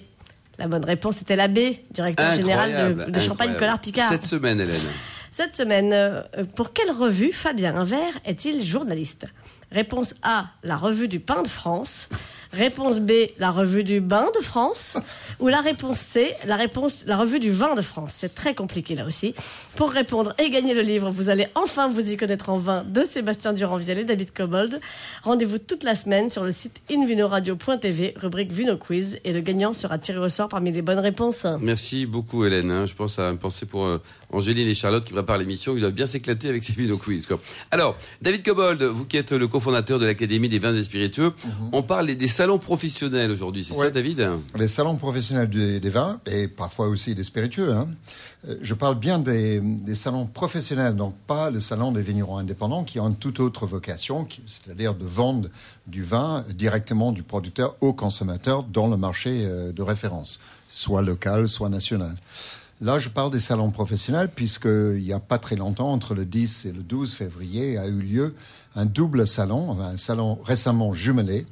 La 0.58 0.68
bonne 0.68 0.84
réponse 0.84 1.20
était 1.20 1.36
la 1.36 1.48
B 1.48 1.58
directeur 1.90 2.30
général 2.32 2.70
de- 2.70 2.76
Incroyable, 2.76 3.12
des 3.12 3.20
champagnes 3.20 3.30
incroyable. 3.50 3.58
Collard 3.58 3.80
Picard. 3.80 4.12
Cette 4.12 4.26
semaine, 4.26 4.60
Hélène. 4.60 4.90
Cette 5.32 5.56
semaine, 5.56 5.92
euh, 5.92 6.22
pour 6.54 6.72
quelle 6.72 6.92
revue 6.92 7.32
Fabien 7.32 7.74
Invert 7.74 8.12
est-il 8.24 8.62
journaliste? 8.62 9.26
Réponse 9.72 10.14
A, 10.22 10.46
la 10.62 10.76
revue 10.76 11.08
du 11.08 11.18
pain 11.18 11.42
de 11.42 11.48
France. 11.48 12.08
Réponse 12.56 13.00
B, 13.00 13.10
la 13.38 13.50
revue 13.50 13.82
du 13.84 14.00
bain 14.00 14.26
de 14.38 14.44
France. 14.44 14.96
Ou 15.40 15.48
la 15.48 15.60
réponse 15.60 15.98
C, 15.98 16.32
la, 16.46 16.54
réponse, 16.56 17.04
la 17.06 17.16
revue 17.16 17.40
du 17.40 17.50
vin 17.50 17.74
de 17.74 17.82
France. 17.82 18.12
C'est 18.14 18.34
très 18.34 18.54
compliqué 18.54 18.94
là 18.94 19.04
aussi. 19.06 19.34
Pour 19.76 19.90
répondre 19.90 20.32
et 20.38 20.50
gagner 20.50 20.72
le 20.74 20.82
livre, 20.82 21.10
vous 21.10 21.28
allez 21.28 21.48
enfin 21.56 21.88
vous 21.88 22.12
y 22.12 22.16
connaître 22.16 22.50
en 22.50 22.58
vin 22.58 22.84
de 22.84 23.02
Sébastien 23.04 23.52
Duranviel 23.52 23.98
et 23.98 24.04
David 24.04 24.32
Cobold. 24.32 24.80
Rendez-vous 25.24 25.58
toute 25.58 25.82
la 25.82 25.96
semaine 25.96 26.30
sur 26.30 26.44
le 26.44 26.52
site 26.52 26.80
invinoradio.tv, 26.90 28.14
rubrique 28.16 28.52
Vino 28.52 28.76
Quiz. 28.76 29.18
Et 29.24 29.32
le 29.32 29.40
gagnant 29.40 29.72
sera 29.72 29.98
tiré 29.98 30.18
au 30.18 30.28
sort 30.28 30.48
parmi 30.48 30.70
les 30.70 30.82
bonnes 30.82 30.98
réponses. 31.00 31.46
Merci 31.60 32.06
beaucoup, 32.06 32.44
Hélène. 32.44 32.70
hein. 32.70 32.86
Je 32.86 32.94
pense 32.94 33.18
à 33.18 33.28
une 33.30 33.38
pensée 33.38 33.66
pour 33.66 33.84
euh, 33.86 33.98
Angéline 34.30 34.68
et 34.68 34.74
Charlotte 34.74 35.04
qui 35.04 35.12
préparent 35.12 35.38
l'émission. 35.38 35.74
Ils 35.76 35.80
doivent 35.80 35.92
bien 35.92 36.06
s'éclater 36.06 36.48
avec 36.48 36.62
ces 36.62 36.72
Vino 36.72 36.96
Quiz. 36.96 37.26
quoi. 37.26 37.40
Alors, 37.72 37.96
David 38.22 38.44
Cobold, 38.44 38.82
vous 38.82 39.04
qui 39.06 39.16
êtes 39.16 39.32
le 39.32 39.48
cofondateur 39.48 39.98
de 39.98 40.06
l'Académie 40.06 40.48
des 40.48 40.58
vins 40.60 40.74
et 40.74 40.82
spiritueux, 40.82 41.32
on 41.72 41.82
parle 41.82 42.06
des 42.14 42.28
salons 42.28 42.43
professionnels 42.58 43.30
aujourd'hui, 43.30 43.64
c'est 43.64 43.74
ça. 43.86 43.90
David? 43.90 44.28
Les 44.56 44.68
salons 44.68 44.96
professionnels 44.96 45.48
des, 45.50 45.80
des 45.80 45.88
vins 45.90 46.20
et 46.26 46.48
parfois 46.48 46.88
aussi 46.88 47.14
des 47.14 47.24
spiritueux. 47.24 47.72
hein. 47.72 47.88
Euh, 48.48 48.56
Je 48.62 48.74
parle 48.74 48.98
bien 48.98 49.18
des, 49.18 49.60
des 49.60 49.94
salons 49.94 50.26
professionnels, 50.26 50.96
donc 50.96 51.14
pas 51.26 51.50
le 51.50 51.60
salon 51.60 51.92
des 51.92 52.02
vignerons 52.02 52.38
indépendants 52.38 52.84
qui 52.84 53.00
ont 53.00 53.08
une 53.08 53.16
toute 53.16 53.40
autre 53.40 53.66
vocation, 53.66 54.26
c'est-à-dire 54.46 54.94
de 54.94 55.04
vendre 55.04 55.48
du 55.86 56.02
vin 56.04 56.44
directement 56.54 57.12
du 57.12 57.22
producteur 57.22 57.74
au 57.80 57.92
consommateur 57.92 58.62
dans 58.62 58.86
le 58.88 58.96
marché 58.96 59.42
euh, 59.44 59.72
de 59.72 59.82
référence, 59.82 60.38
soit 60.70 61.02
local, 61.02 61.48
soit 61.48 61.68
national. 61.68 62.16
Là, 62.80 62.98
je 62.98 63.08
parle 63.08 63.30
des 63.30 63.40
salons 63.40 63.70
professionnels 63.70 64.28
puisqu'il 64.34 65.02
n'y 65.02 65.12
a 65.12 65.20
pas 65.20 65.38
très 65.38 65.56
longtemps, 65.56 65.92
entre 65.92 66.14
le 66.14 66.24
10 66.24 66.66
et 66.66 66.72
le 66.72 66.82
12 66.82 67.14
février, 67.14 67.78
a 67.78 67.86
eu 67.86 68.00
lieu 68.00 68.34
un 68.76 68.84
double 68.84 69.26
salon, 69.28 69.80
un 69.80 69.96
salon 69.96 70.40
récemment 70.44 70.92
jumelé, 70.92 71.46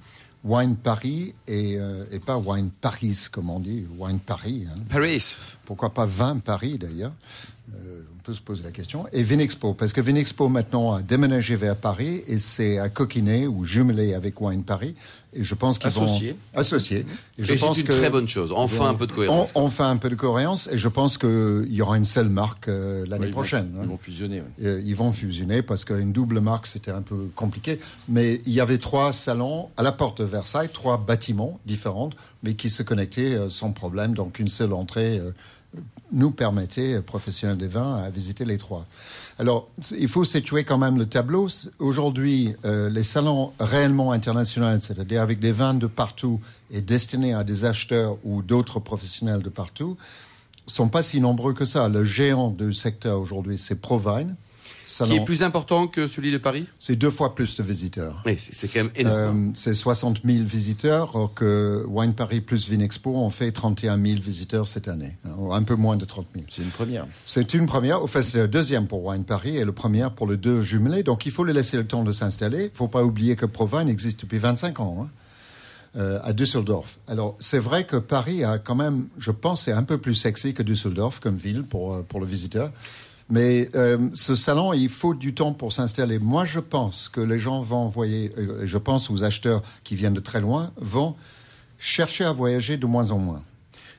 Wine 0.44 0.76
Paris 0.76 1.34
et, 1.46 1.76
euh, 1.78 2.04
et 2.10 2.18
pas 2.18 2.36
Wine 2.36 2.70
Paris, 2.80 3.26
comme 3.30 3.48
on 3.50 3.60
dit, 3.60 3.84
Wine 3.96 4.18
Paris. 4.18 4.66
hein. 4.68 4.78
Paris. 4.88 5.36
Pourquoi 5.64 5.90
pas 5.90 6.04
Vin 6.06 6.38
Paris, 6.38 6.78
d'ailleurs 6.78 7.12
Euh, 7.74 8.00
On 8.18 8.22
peut 8.22 8.34
se 8.34 8.40
poser 8.40 8.62
la 8.62 8.70
question. 8.70 9.06
Et 9.12 9.22
Vinexpo, 9.24 9.74
parce 9.74 9.92
que 9.92 10.00
Vinexpo 10.00 10.48
maintenant 10.48 10.94
a 10.94 11.02
déménagé 11.02 11.56
vers 11.56 11.74
Paris 11.74 12.22
et 12.28 12.38
c'est 12.38 12.78
à 12.78 12.88
coquiner 12.88 13.48
ou 13.48 13.64
jumelé 13.64 14.14
avec 14.14 14.40
Wine 14.40 14.62
Paris. 14.62 14.94
Et 15.34 15.42
je 15.42 15.54
pense 15.56 15.78
qu'ils 15.78 15.90
vont... 15.90 16.04
Associé. 16.04 16.36
Associé. 16.54 16.98
Et 17.38 17.42
je 17.42 17.52
Et 17.52 17.56
pense 17.56 17.76
c'est 17.76 17.80
une 17.82 17.88
que... 17.88 17.92
très 17.94 18.10
bonne 18.10 18.28
chose. 18.28 18.52
Enfin, 18.54 18.90
un 18.90 18.94
peu 18.94 19.06
de 19.08 19.12
cohérence. 19.12 19.50
On, 19.56 19.68
fait 19.70 19.82
un 19.82 19.96
peu 19.96 20.08
de 20.10 20.14
cohérence 20.14 20.68
et 20.70 20.78
je 20.78 20.88
pense 20.88 21.18
qu'il 21.18 21.66
y 21.70 21.82
aura 21.82 21.96
une 21.96 22.04
seule 22.04 22.28
marque 22.28 22.68
euh, 22.68 23.04
l'année 23.08 23.22
Ouais, 23.22 23.28
ils 23.28 23.34
vont- 23.34 23.40
prochaine. 23.40 23.72
hein. 23.76 23.80
Ils 23.82 23.88
vont 23.88 23.96
fusionner. 23.96 24.40
ouais. 24.42 24.66
Euh, 24.66 24.82
ils 24.84 24.94
vont 24.94 25.12
fusionner 25.12 25.62
parce 25.62 25.84
qu'une 25.84 26.12
double 26.12 26.38
marque, 26.40 26.66
c'était 26.68 26.90
un 26.92 27.02
peu 27.02 27.28
compliqué. 27.34 27.80
Mais 28.08 28.40
il 28.46 28.52
y 28.52 28.60
avait 28.60 28.78
trois 28.78 29.10
salons 29.10 29.70
à 29.76 29.82
la 29.82 29.90
porte 29.90 30.20
de 30.20 30.24
Versailles, 30.24 30.68
trois 30.72 30.96
bâtiments 30.98 31.58
différents, 31.66 32.10
mais 32.44 32.54
qui 32.54 32.70
se 32.70 32.82
connectaient 32.84 33.34
euh, 33.34 33.48
sans 33.50 33.72
problème. 33.72 34.14
Donc 34.14 34.38
une 34.38 34.48
seule 34.48 34.72
entrée 34.74 35.18
euh, 35.18 35.32
nous 36.12 36.30
permettait, 36.30 37.00
professionnels 37.00 37.58
des 37.58 37.68
vins, 37.68 37.96
à 37.96 38.10
visiter 38.10 38.44
les 38.44 38.58
trois. 38.58 38.86
Alors, 39.38 39.68
il 39.98 40.08
faut 40.08 40.24
situer 40.24 40.64
quand 40.64 40.78
même 40.78 40.98
le 40.98 41.06
tableau. 41.06 41.48
Aujourd'hui, 41.78 42.54
euh, 42.64 42.90
les 42.90 43.02
salons 43.02 43.52
réellement 43.58 44.12
internationaux, 44.12 44.78
c'est-à-dire 44.78 45.22
avec 45.22 45.40
des 45.40 45.52
vins 45.52 45.74
de 45.74 45.86
partout 45.86 46.40
et 46.70 46.80
destinés 46.80 47.34
à 47.34 47.44
des 47.44 47.64
acheteurs 47.64 48.18
ou 48.24 48.42
d'autres 48.42 48.78
professionnels 48.78 49.42
de 49.42 49.48
partout, 49.48 49.96
sont 50.66 50.88
pas 50.88 51.02
si 51.02 51.20
nombreux 51.20 51.54
que 51.54 51.64
ça. 51.64 51.88
Le 51.88 52.04
géant 52.04 52.50
du 52.50 52.72
secteur 52.72 53.20
aujourd'hui, 53.20 53.58
c'est 53.58 53.80
Provine. 53.80 54.36
Qui 55.04 55.14
est 55.14 55.24
plus 55.24 55.42
important 55.42 55.86
que 55.86 56.06
celui 56.06 56.32
de 56.32 56.38
Paris 56.38 56.66
C'est 56.78 56.96
deux 56.96 57.10
fois 57.10 57.34
plus 57.34 57.56
de 57.56 57.62
visiteurs. 57.62 58.22
Oui, 58.26 58.36
c'est 58.38 58.68
quand 58.68 58.84
même 58.84 58.92
énorme. 58.96 59.48
Euh, 59.48 59.52
c'est 59.54 59.74
60 59.74 60.20
000 60.24 60.44
visiteurs, 60.44 61.10
alors 61.14 61.34
que 61.34 61.84
Wine 61.88 62.14
Paris 62.14 62.40
plus 62.40 62.68
Vinexpo 62.68 63.14
ont 63.14 63.30
fait 63.30 63.52
31 63.52 64.00
000 64.00 64.20
visiteurs 64.20 64.68
cette 64.68 64.88
année. 64.88 65.16
Un 65.50 65.62
peu 65.62 65.74
moins 65.74 65.96
de 65.96 66.04
30 66.04 66.26
000. 66.34 66.46
C'est 66.48 66.62
une 66.62 66.68
première. 66.68 67.06
C'est 67.26 67.54
une 67.54 67.66
première. 67.66 68.02
Au 68.02 68.06
fait, 68.06 68.22
c'est 68.22 68.38
la 68.38 68.46
deuxième 68.46 68.86
pour 68.86 69.04
Wine 69.04 69.24
Paris 69.24 69.56
et 69.56 69.64
le 69.64 69.72
premier 69.72 70.08
pour 70.14 70.26
les 70.26 70.36
deux 70.36 70.60
jumelés. 70.60 71.02
Donc 71.02 71.26
il 71.26 71.32
faut 71.32 71.44
les 71.44 71.52
laisser 71.52 71.76
le 71.76 71.86
temps 71.86 72.04
de 72.04 72.12
s'installer. 72.12 72.64
Il 72.64 72.72
ne 72.72 72.76
faut 72.76 72.88
pas 72.88 73.04
oublier 73.04 73.36
que 73.36 73.46
Provine 73.46 73.88
existe 73.88 74.20
depuis 74.22 74.38
25 74.38 74.80
ans. 74.80 74.98
Hein. 75.02 75.08
Euh, 75.94 76.18
à 76.22 76.32
Düsseldorf. 76.32 76.98
Alors, 77.06 77.36
c'est 77.38 77.58
vrai 77.58 77.84
que 77.84 77.96
Paris 77.96 78.44
a 78.44 78.58
quand 78.58 78.74
même, 78.74 79.08
je 79.18 79.30
pense, 79.30 79.64
c'est 79.64 79.72
un 79.72 79.82
peu 79.82 79.98
plus 79.98 80.14
sexy 80.14 80.54
que 80.54 80.62
Düsseldorf 80.62 81.20
comme 81.20 81.36
ville 81.36 81.64
pour, 81.64 81.92
euh, 81.92 82.02
pour 82.08 82.18
le 82.18 82.24
visiteur. 82.24 82.70
Mais 83.32 83.70
euh, 83.74 84.10
ce 84.12 84.34
salon, 84.34 84.74
il 84.74 84.90
faut 84.90 85.14
du 85.14 85.32
temps 85.32 85.54
pour 85.54 85.72
s'installer. 85.72 86.18
Moi, 86.18 86.44
je 86.44 86.60
pense 86.60 87.08
que 87.08 87.22
les 87.22 87.38
gens 87.38 87.62
vont 87.62 87.78
envoyer, 87.78 88.30
euh, 88.36 88.66
je 88.66 88.76
pense 88.76 89.08
aux 89.10 89.24
acheteurs 89.24 89.62
qui 89.84 89.96
viennent 89.96 90.12
de 90.12 90.20
très 90.20 90.42
loin, 90.42 90.70
vont 90.76 91.16
chercher 91.78 92.24
à 92.24 92.32
voyager 92.32 92.76
de 92.76 92.84
moins 92.84 93.10
en 93.10 93.18
moins. 93.18 93.42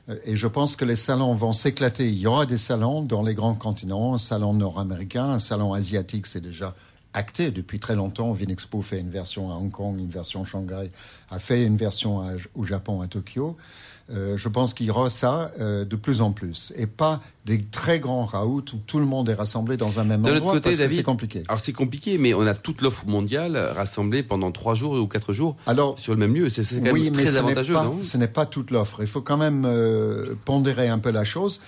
Euh, 0.10 0.18
et 0.24 0.36
je 0.36 0.46
pense 0.46 0.76
que 0.76 0.86
les 0.86 0.96
salons 0.96 1.34
vont 1.34 1.52
s'éclater. 1.52 2.08
Il 2.10 2.20
y 2.20 2.28
aura 2.28 2.46
des 2.46 2.60
salons 2.60 3.02
dans 3.02 3.24
les 3.24 3.34
grands 3.34 3.56
continents, 3.56 4.14
un 4.14 4.20
salon 4.20 4.54
nord-américain, 4.54 5.32
un 5.32 5.40
salon 5.40 5.74
asiatique, 5.74 6.28
c'est 6.28 6.40
déjà 6.40 6.76
acté 7.16 7.50
depuis 7.50 7.80
très 7.80 7.96
longtemps. 7.96 8.34
Vinexpo 8.34 8.84
fait 8.84 9.00
une 9.00 9.10
version 9.10 9.50
à 9.50 9.56
Hong 9.56 9.72
Kong, 9.72 9.98
une 9.98 10.12
version 10.12 10.44
à 10.44 10.46
Shanghai, 10.46 10.92
a 11.32 11.40
fait 11.40 11.64
une 11.64 11.78
version 11.78 12.22
au 12.54 12.66
Japon, 12.66 13.02
à 13.02 13.08
Tokyo. 13.08 13.58
Euh, 14.10 14.36
je 14.36 14.50
pense 14.50 14.74
qu'il 14.74 14.88
y 14.88 14.90
aura 14.90 15.10
ça 15.10 15.52
euh, 15.60 15.86
de 15.86 15.96
plus 15.96 16.22
en 16.22 16.34
plus. 16.34 16.74
Et 16.76 16.88
pas 16.88 17.22
des 17.46 17.62
très 17.62 18.00
grands 18.00 18.26
raouts 18.26 18.64
où 18.74 18.78
tout 18.86 19.00
le 19.00 19.06
monde 19.06 19.30
est 19.30 19.34
rassemblé 19.34 19.78
dans 19.78 20.00
un 20.00 20.04
même 20.04 20.22
de 20.24 20.32
endroit 20.32 20.54
côté, 20.54 20.70
parce 20.70 20.78
David, 20.78 20.92
que 20.92 20.96
c'est 20.98 21.04
compliqué. 21.04 21.44
Alors 21.48 21.62
c'est 21.62 21.74
compliqué, 21.74 22.18
mais 22.18 22.34
on 22.34 22.46
a 22.46 22.54
toute 22.54 22.82
l'offre 22.82 23.06
mondiale 23.06 23.58
rassemblée 23.58 24.22
pendant 24.22 24.52
trois 24.52 24.76
jours 24.76 24.94
ou 24.94 25.08
quatre 25.08 25.32
jours 25.32 25.56
alors, 25.66 25.98
sur 25.98 26.14
le 26.14 26.20
même 26.20 26.36
lieu. 26.36 26.50
C'est 26.50 26.64
quand 26.64 26.92
oui, 26.92 27.06
même 27.06 27.16
mais 27.16 27.24
très 27.24 27.34
ce 27.34 27.38
avantageux, 27.40 27.74
pas, 27.74 27.86
non? 27.86 28.04
Ce 28.04 28.18
n'est 28.18 28.28
pas 28.28 28.46
toute 28.46 28.72
l'offre. 28.72 28.98
Il 29.02 29.08
faut 29.08 29.22
quand 29.22 29.38
même 29.38 29.64
euh, 29.66 30.36
pondérer 30.44 30.90
un 30.90 31.00
peu 31.00 31.12
la 31.12 31.24
chose. 31.24 31.62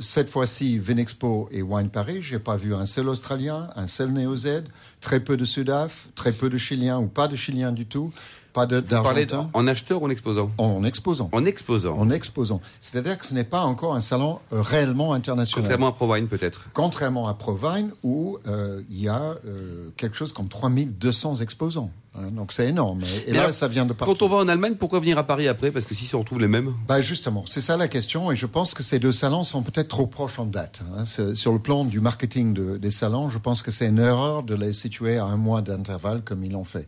Cette 0.00 0.28
fois-ci, 0.28 0.78
Vinexpo 0.78 1.48
et 1.50 1.62
Wine 1.62 1.88
Paris, 1.88 2.20
j'ai 2.20 2.38
pas 2.38 2.56
vu 2.56 2.74
un 2.74 2.84
seul 2.84 3.08
Australien, 3.08 3.70
un 3.74 3.86
seul 3.86 4.10
Néo-Z, 4.10 4.64
très 5.00 5.18
peu 5.20 5.38
de 5.38 5.46
Sudaf, 5.46 6.08
très 6.14 6.32
peu 6.32 6.50
de 6.50 6.58
Chiliens 6.58 6.98
ou 6.98 7.06
pas 7.06 7.26
de 7.26 7.36
Chiliens 7.36 7.72
du 7.72 7.86
tout. 7.86 8.12
Pas 8.56 8.66
d'Argentins. 8.66 9.50
en 9.52 9.66
acheteur 9.66 10.00
ou 10.02 10.06
en 10.06 10.10
exposant? 10.10 10.50
En 10.56 10.82
exposant. 10.82 11.28
En 11.32 11.44
exposant. 11.44 11.96
En 11.98 12.10
exposant. 12.10 12.60
C'est-à-dire 12.80 13.18
que 13.18 13.26
ce 13.26 13.34
n'est 13.34 13.44
pas 13.44 13.60
encore 13.60 13.94
un 13.94 14.00
salon 14.00 14.38
euh, 14.52 14.62
réellement 14.62 15.12
international. 15.12 15.62
Contrairement 15.64 15.88
à 15.88 15.92
Provine, 15.92 16.26
peut-être. 16.26 16.66
Contrairement 16.72 17.28
à 17.28 17.34
Provine, 17.34 17.90
où 18.02 18.38
euh, 18.46 18.80
il 18.90 19.00
y 19.02 19.08
a 19.08 19.34
euh, 19.46 19.90
quelque 19.96 20.16
chose 20.16 20.32
comme 20.32 20.48
3200 20.48 21.36
exposants. 21.36 21.90
Hein, 22.18 22.28
donc 22.32 22.50
c'est 22.52 22.66
énorme. 22.68 23.00
Et, 23.26 23.32
là, 23.34 23.42
alors, 23.42 23.54
ça 23.54 23.68
vient 23.68 23.84
de 23.84 23.92
partout. 23.92 24.14
Quand 24.14 24.22
on 24.24 24.28
va 24.30 24.36
en 24.38 24.48
Allemagne, 24.48 24.76
pourquoi 24.76 25.00
venir 25.00 25.18
à 25.18 25.24
Paris 25.26 25.48
après? 25.48 25.70
Parce 25.70 25.84
que 25.84 25.94
si 25.94 26.14
on 26.14 26.20
retrouve 26.20 26.40
les 26.40 26.48
mêmes. 26.48 26.72
Bah 26.88 27.02
justement, 27.02 27.44
c'est 27.46 27.60
ça 27.60 27.76
la 27.76 27.88
question, 27.88 28.32
et 28.32 28.36
je 28.36 28.46
pense 28.46 28.72
que 28.72 28.82
ces 28.82 28.98
deux 28.98 29.12
salons 29.12 29.44
sont 29.44 29.62
peut-être 29.62 29.88
trop 29.88 30.06
proches 30.06 30.38
en 30.38 30.46
date. 30.46 30.80
hein. 30.96 31.04
Sur 31.34 31.52
le 31.52 31.58
plan 31.58 31.84
du 31.84 32.00
marketing 32.00 32.54
de- 32.54 32.78
des 32.78 32.90
salons, 32.90 33.28
je 33.28 33.36
pense 33.38 33.60
que 33.60 33.70
c'est 33.70 33.86
une 33.88 33.98
erreur 33.98 34.44
de 34.44 34.54
les 34.54 34.72
situer 34.72 35.18
à 35.18 35.26
un 35.26 35.36
mois 35.36 35.60
d'intervalle 35.60 36.22
comme 36.22 36.42
ils 36.42 36.52
l'ont 36.52 36.64
fait. 36.64 36.86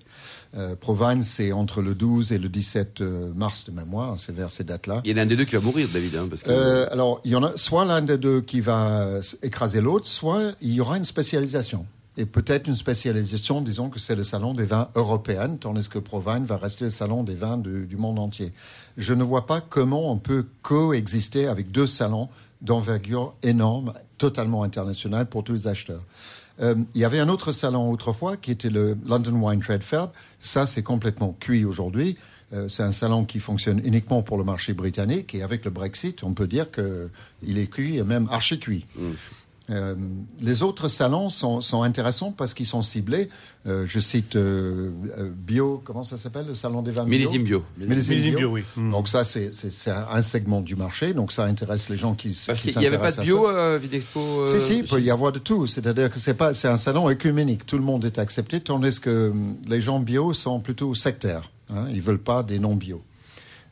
Euh, 0.57 0.75
Provine, 0.77 1.23
c'est 1.23 1.53
entre 1.53 1.83
le 1.83 1.95
12 1.95 2.33
et 2.33 2.39
le 2.39 2.49
17 2.49 3.01
euh, 3.03 3.31
mars 3.35 3.67
de 3.67 3.71
mémoire, 3.73 4.19
c'est 4.19 4.35
vers 4.35 4.51
ces 4.51 4.65
dates-là. 4.65 5.03
Il 5.05 5.11
y 5.11 5.15
en 5.15 5.19
a 5.19 5.23
un 5.23 5.27
des 5.27 5.37
deux 5.37 5.45
qui 5.45 5.55
va 5.57 5.61
mourir, 5.61 5.89
David. 5.93 6.17
hein, 6.17 6.27
parce 6.29 6.43
que... 6.43 6.51
Euh, 6.51 6.87
alors, 6.91 7.21
il 7.25 7.33
y 7.33 7.37
en 7.37 7.43
a 7.45 7.57
soit 7.57 7.85
l'un 7.85 8.01
des 8.01 8.17
deux 8.17 8.41
qui 8.41 8.61
va 8.61 9.19
s- 9.19 9.37
écraser 9.43 9.81
l'autre, 9.83 10.07
soit 10.07 10.53
il 10.63 10.73
y 10.73 10.81
aura 10.81 10.97
une 10.97 11.05
spécialisation. 11.05 11.85
Et 12.17 12.25
peut-être 12.27 12.67
une 12.67 12.75
spécialisation, 12.77 13.61
disons 13.61 13.91
que 13.91 13.99
c'est 14.01 14.17
le 14.17 14.25
salon 14.25 14.55
des 14.55 14.65
vins 14.65 14.89
européens, 14.95 15.55
tandis 15.61 15.89
que 15.89 15.99
Provine 15.99 16.47
va 16.47 16.57
rester 16.57 16.85
le 16.87 16.91
salon 16.91 17.23
des 17.25 17.35
vins 17.35 17.59
de- 17.59 17.85
du 17.85 17.97
monde 17.97 18.19
entier. 18.19 18.53
Je 18.97 19.13
ne 19.15 19.23
vois 19.23 19.45
pas 19.47 19.61
comment 19.61 20.11
on 20.11 20.17
peut 20.17 20.47
coexister 20.63 21.47
avec 21.47 21.71
deux 21.71 21.87
salons 21.87 22.29
d'envergure 22.63 23.35
énorme, 23.43 23.93
totalement 24.17 24.63
international 24.65 25.27
pour 25.27 25.45
tous 25.45 25.53
les 25.53 25.69
acheteurs. 25.69 26.03
Euh, 26.61 26.75
il 26.95 27.01
y 27.01 27.05
avait 27.05 27.21
un 27.21 27.29
autre 27.29 27.53
salon 27.53 27.91
autrefois 27.91 28.37
qui 28.37 28.51
était 28.51 28.71
le 28.71 28.97
London 29.07 29.35
Wine 29.41 29.61
Trade 29.61 29.83
Fair. 29.83 30.09
Ça, 30.39 30.67
c'est 30.67 30.83
complètement 30.83 31.37
cuit 31.39 31.65
aujourd'hui. 31.65 32.17
Euh, 32.53 32.69
c'est 32.69 32.83
un 32.83 32.93
salon 32.93 33.25
qui 33.25 33.41
fonctionne 33.41 33.81
uniquement 33.85 34.23
pour 34.23 34.39
le 34.39 34.45
marché 34.45 34.73
britannique 34.73 35.35
et 35.35 35.43
avec 35.43 35.65
le 35.65 35.71
Brexit, 35.71 36.23
on 36.25 36.33
peut 36.33 36.47
dire 36.47 36.71
qu'il 36.71 37.59
est 37.59 37.67
cuit 37.67 37.99
et 37.99 38.03
même 38.03 38.27
archi 38.31 38.59
cuit. 38.59 38.87
Euh, 39.71 39.95
les 40.41 40.63
autres 40.63 40.89
salons 40.89 41.29
sont, 41.29 41.61
sont 41.61 41.83
intéressants 41.83 42.33
parce 42.33 42.55
qu'ils 42.55 42.67
sont 42.67 42.81
ciblés. 42.83 43.29
Euh, 43.67 43.85
je 43.87 44.01
cite 44.01 44.35
euh, 44.37 44.91
euh, 45.19 45.31
Bio, 45.31 45.83
comment 45.85 46.05
ça 46.05 46.17
s'appelle, 46.17 46.47
le 46.47 46.55
salon 46.55 46.81
des 46.81 46.91
vins 46.91 47.05
bio 47.05 47.11
Millésime 47.11 47.43
bio. 47.45 47.65
Millésime 47.77 48.15
Millésime 48.15 48.31
bio, 48.37 48.39
bio, 48.39 48.49
oui. 48.53 48.65
Mm. 48.77 48.91
Donc 48.93 49.09
ça, 49.09 49.25
c'est 49.25 49.55
c'est- 49.55 49.69
c'est 49.71 49.91
un 49.91 50.23
segment 50.23 50.63
du 50.63 50.75
marché. 50.75 51.13
Donc 51.13 51.33
ça 51.33 51.45
intéresse 51.45 51.91
les 51.91 51.99
gens 51.99 52.15
qui, 52.15 52.29
Parce 52.47 52.63
qui 52.63 52.69
qu'il 52.73 52.81
n'y 52.81 52.87
avait 52.87 52.99
pas 52.99 53.13
de 53.13 53.21
bio 53.21 53.47
à 53.47 53.77
Videxpo 53.77 54.21
euh, 54.21 54.47
Si, 54.47 54.61
si, 54.61 54.79
il 54.79 54.85
peut 54.85 55.03
y 55.03 55.11
avoir 55.11 55.33
de 55.33 55.39
tout. 55.39 55.67
C'est-à-dire 55.67 56.09
que 56.11 56.19
c'est 56.19 56.35
pas, 56.35 56.55
c'est 56.55 56.69
un 56.69 56.79
salon 56.79 57.11
écuménique. 57.11 57.67
Tout 57.67 57.77
le 57.77 57.85
monde 57.85 58.05
est 58.07 58.19
accepté, 58.19 58.61
tandis 58.61 58.99
que 59.01 59.31
hum, 59.31 59.57
les 59.67 59.81
gens 59.83 60.01
bio 60.01 60.33
sont 60.33 60.61
plutôt 60.61 60.95
sectaires. 60.95 61.51
Hein, 61.71 61.89
ils 61.91 62.01
veulent 62.01 62.19
pas 62.23 62.43
des 62.43 62.59
non 62.59 62.75
bio. 62.75 63.03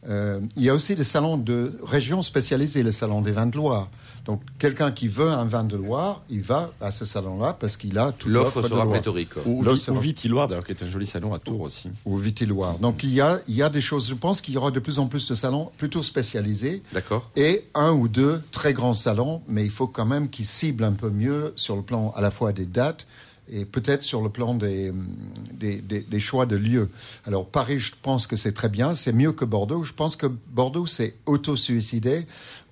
Euh, 0.09 0.41
il 0.57 0.63
y 0.63 0.69
a 0.69 0.75
aussi 0.75 0.95
des 0.95 1.05
salons 1.05 1.37
de 1.37 1.73
régions 1.83 2.23
spécialisées, 2.23 2.83
le 2.83 2.93
salon 2.93 3.23
des 3.23 3.33
vins 3.33 3.47
de 3.47 3.57
Loire. 3.57 3.89
Donc, 4.25 4.41
quelqu'un 4.59 4.91
qui 4.91 5.07
veut 5.09 5.31
un 5.31 5.45
vin 5.45 5.65
de 5.65 5.77
Loire, 5.77 6.23
il 6.31 6.43
va 6.43 6.73
à 6.81 6.91
ce 6.91 7.05
salon-là 7.05 7.57
parce 7.59 7.77
qu'il 7.77 7.97
a 7.99 8.13
toute 8.13 8.31
L'offre 8.31 8.63
sera 8.63 8.85
Loire. 8.85 8.91
pléthorique. 8.95 9.37
Ou, 9.47 9.65
ou. 9.65 9.95
Vitiloire, 9.99 10.49
d'ailleurs, 10.49 10.65
qui 10.65 10.73
est 10.73 10.83
un 10.83 10.89
joli 10.89 11.07
salon 11.07 11.33
à 11.33 11.39
Tours 11.39 11.61
aussi. 11.61 11.91
Ou 12.05 12.19
Vitiloire. 12.19 12.79
Donc, 12.79 13.03
il 13.05 13.13
y 13.13 13.21
a, 13.21 13.41
il 13.47 13.55
y 13.55 13.63
a 13.63 13.69
des 13.69 13.81
choses. 13.81 14.09
Je 14.09 14.15
pense 14.15 14.41
qu'il 14.41 14.55
y 14.55 14.57
aura 14.57 14.71
de 14.71 14.81
plus 14.81 14.99
en 14.99 15.07
plus 15.07 15.29
de 15.29 15.35
salons 15.35 15.71
plutôt 15.79 16.03
spécialisés 16.03 16.83
D'accord. 16.93 17.31
et 17.37 17.65
un 17.75 17.93
ou 17.93 18.09
deux 18.09 18.43
très 18.53 18.73
grands 18.73 18.95
salons, 18.95 19.43
mais 19.49 19.65
il 19.65 19.71
faut 19.71 19.87
quand 19.87 20.07
même 20.07 20.29
qu'ils 20.29 20.47
ciblent 20.47 20.85
un 20.85 20.93
peu 20.93 21.11
mieux 21.11 21.53
sur 21.57 21.77
le 21.77 21.83
plan 21.83 22.13
à 22.17 22.21
la 22.21 22.31
fois 22.31 22.53
des 22.53 22.67
dates 22.67 23.07
et 23.49 23.65
peut-être 23.65 24.03
sur 24.03 24.23
le 24.23 24.29
plan 24.29 24.55
des, 24.55 24.93
des, 25.53 25.79
des- 25.81 26.21
choix 26.21 26.47
de 26.47 26.57
lieux. 26.57 26.89
Alors 27.25 27.47
Paris, 27.47 27.79
je 27.79 27.93
pense 28.03 28.27
que 28.27 28.37
c'est 28.37 28.53
très 28.53 28.69
bien, 28.69 28.95
c'est 28.95 29.13
mieux 29.13 29.33
que 29.33 29.45
Bordeaux. 29.45 29.85
Je 29.85 29.93
pense 29.93 30.17
que 30.17 30.27
Bordeaux 30.27 30.87
s'est 30.87 31.15
auto-suicidé 31.27 32.27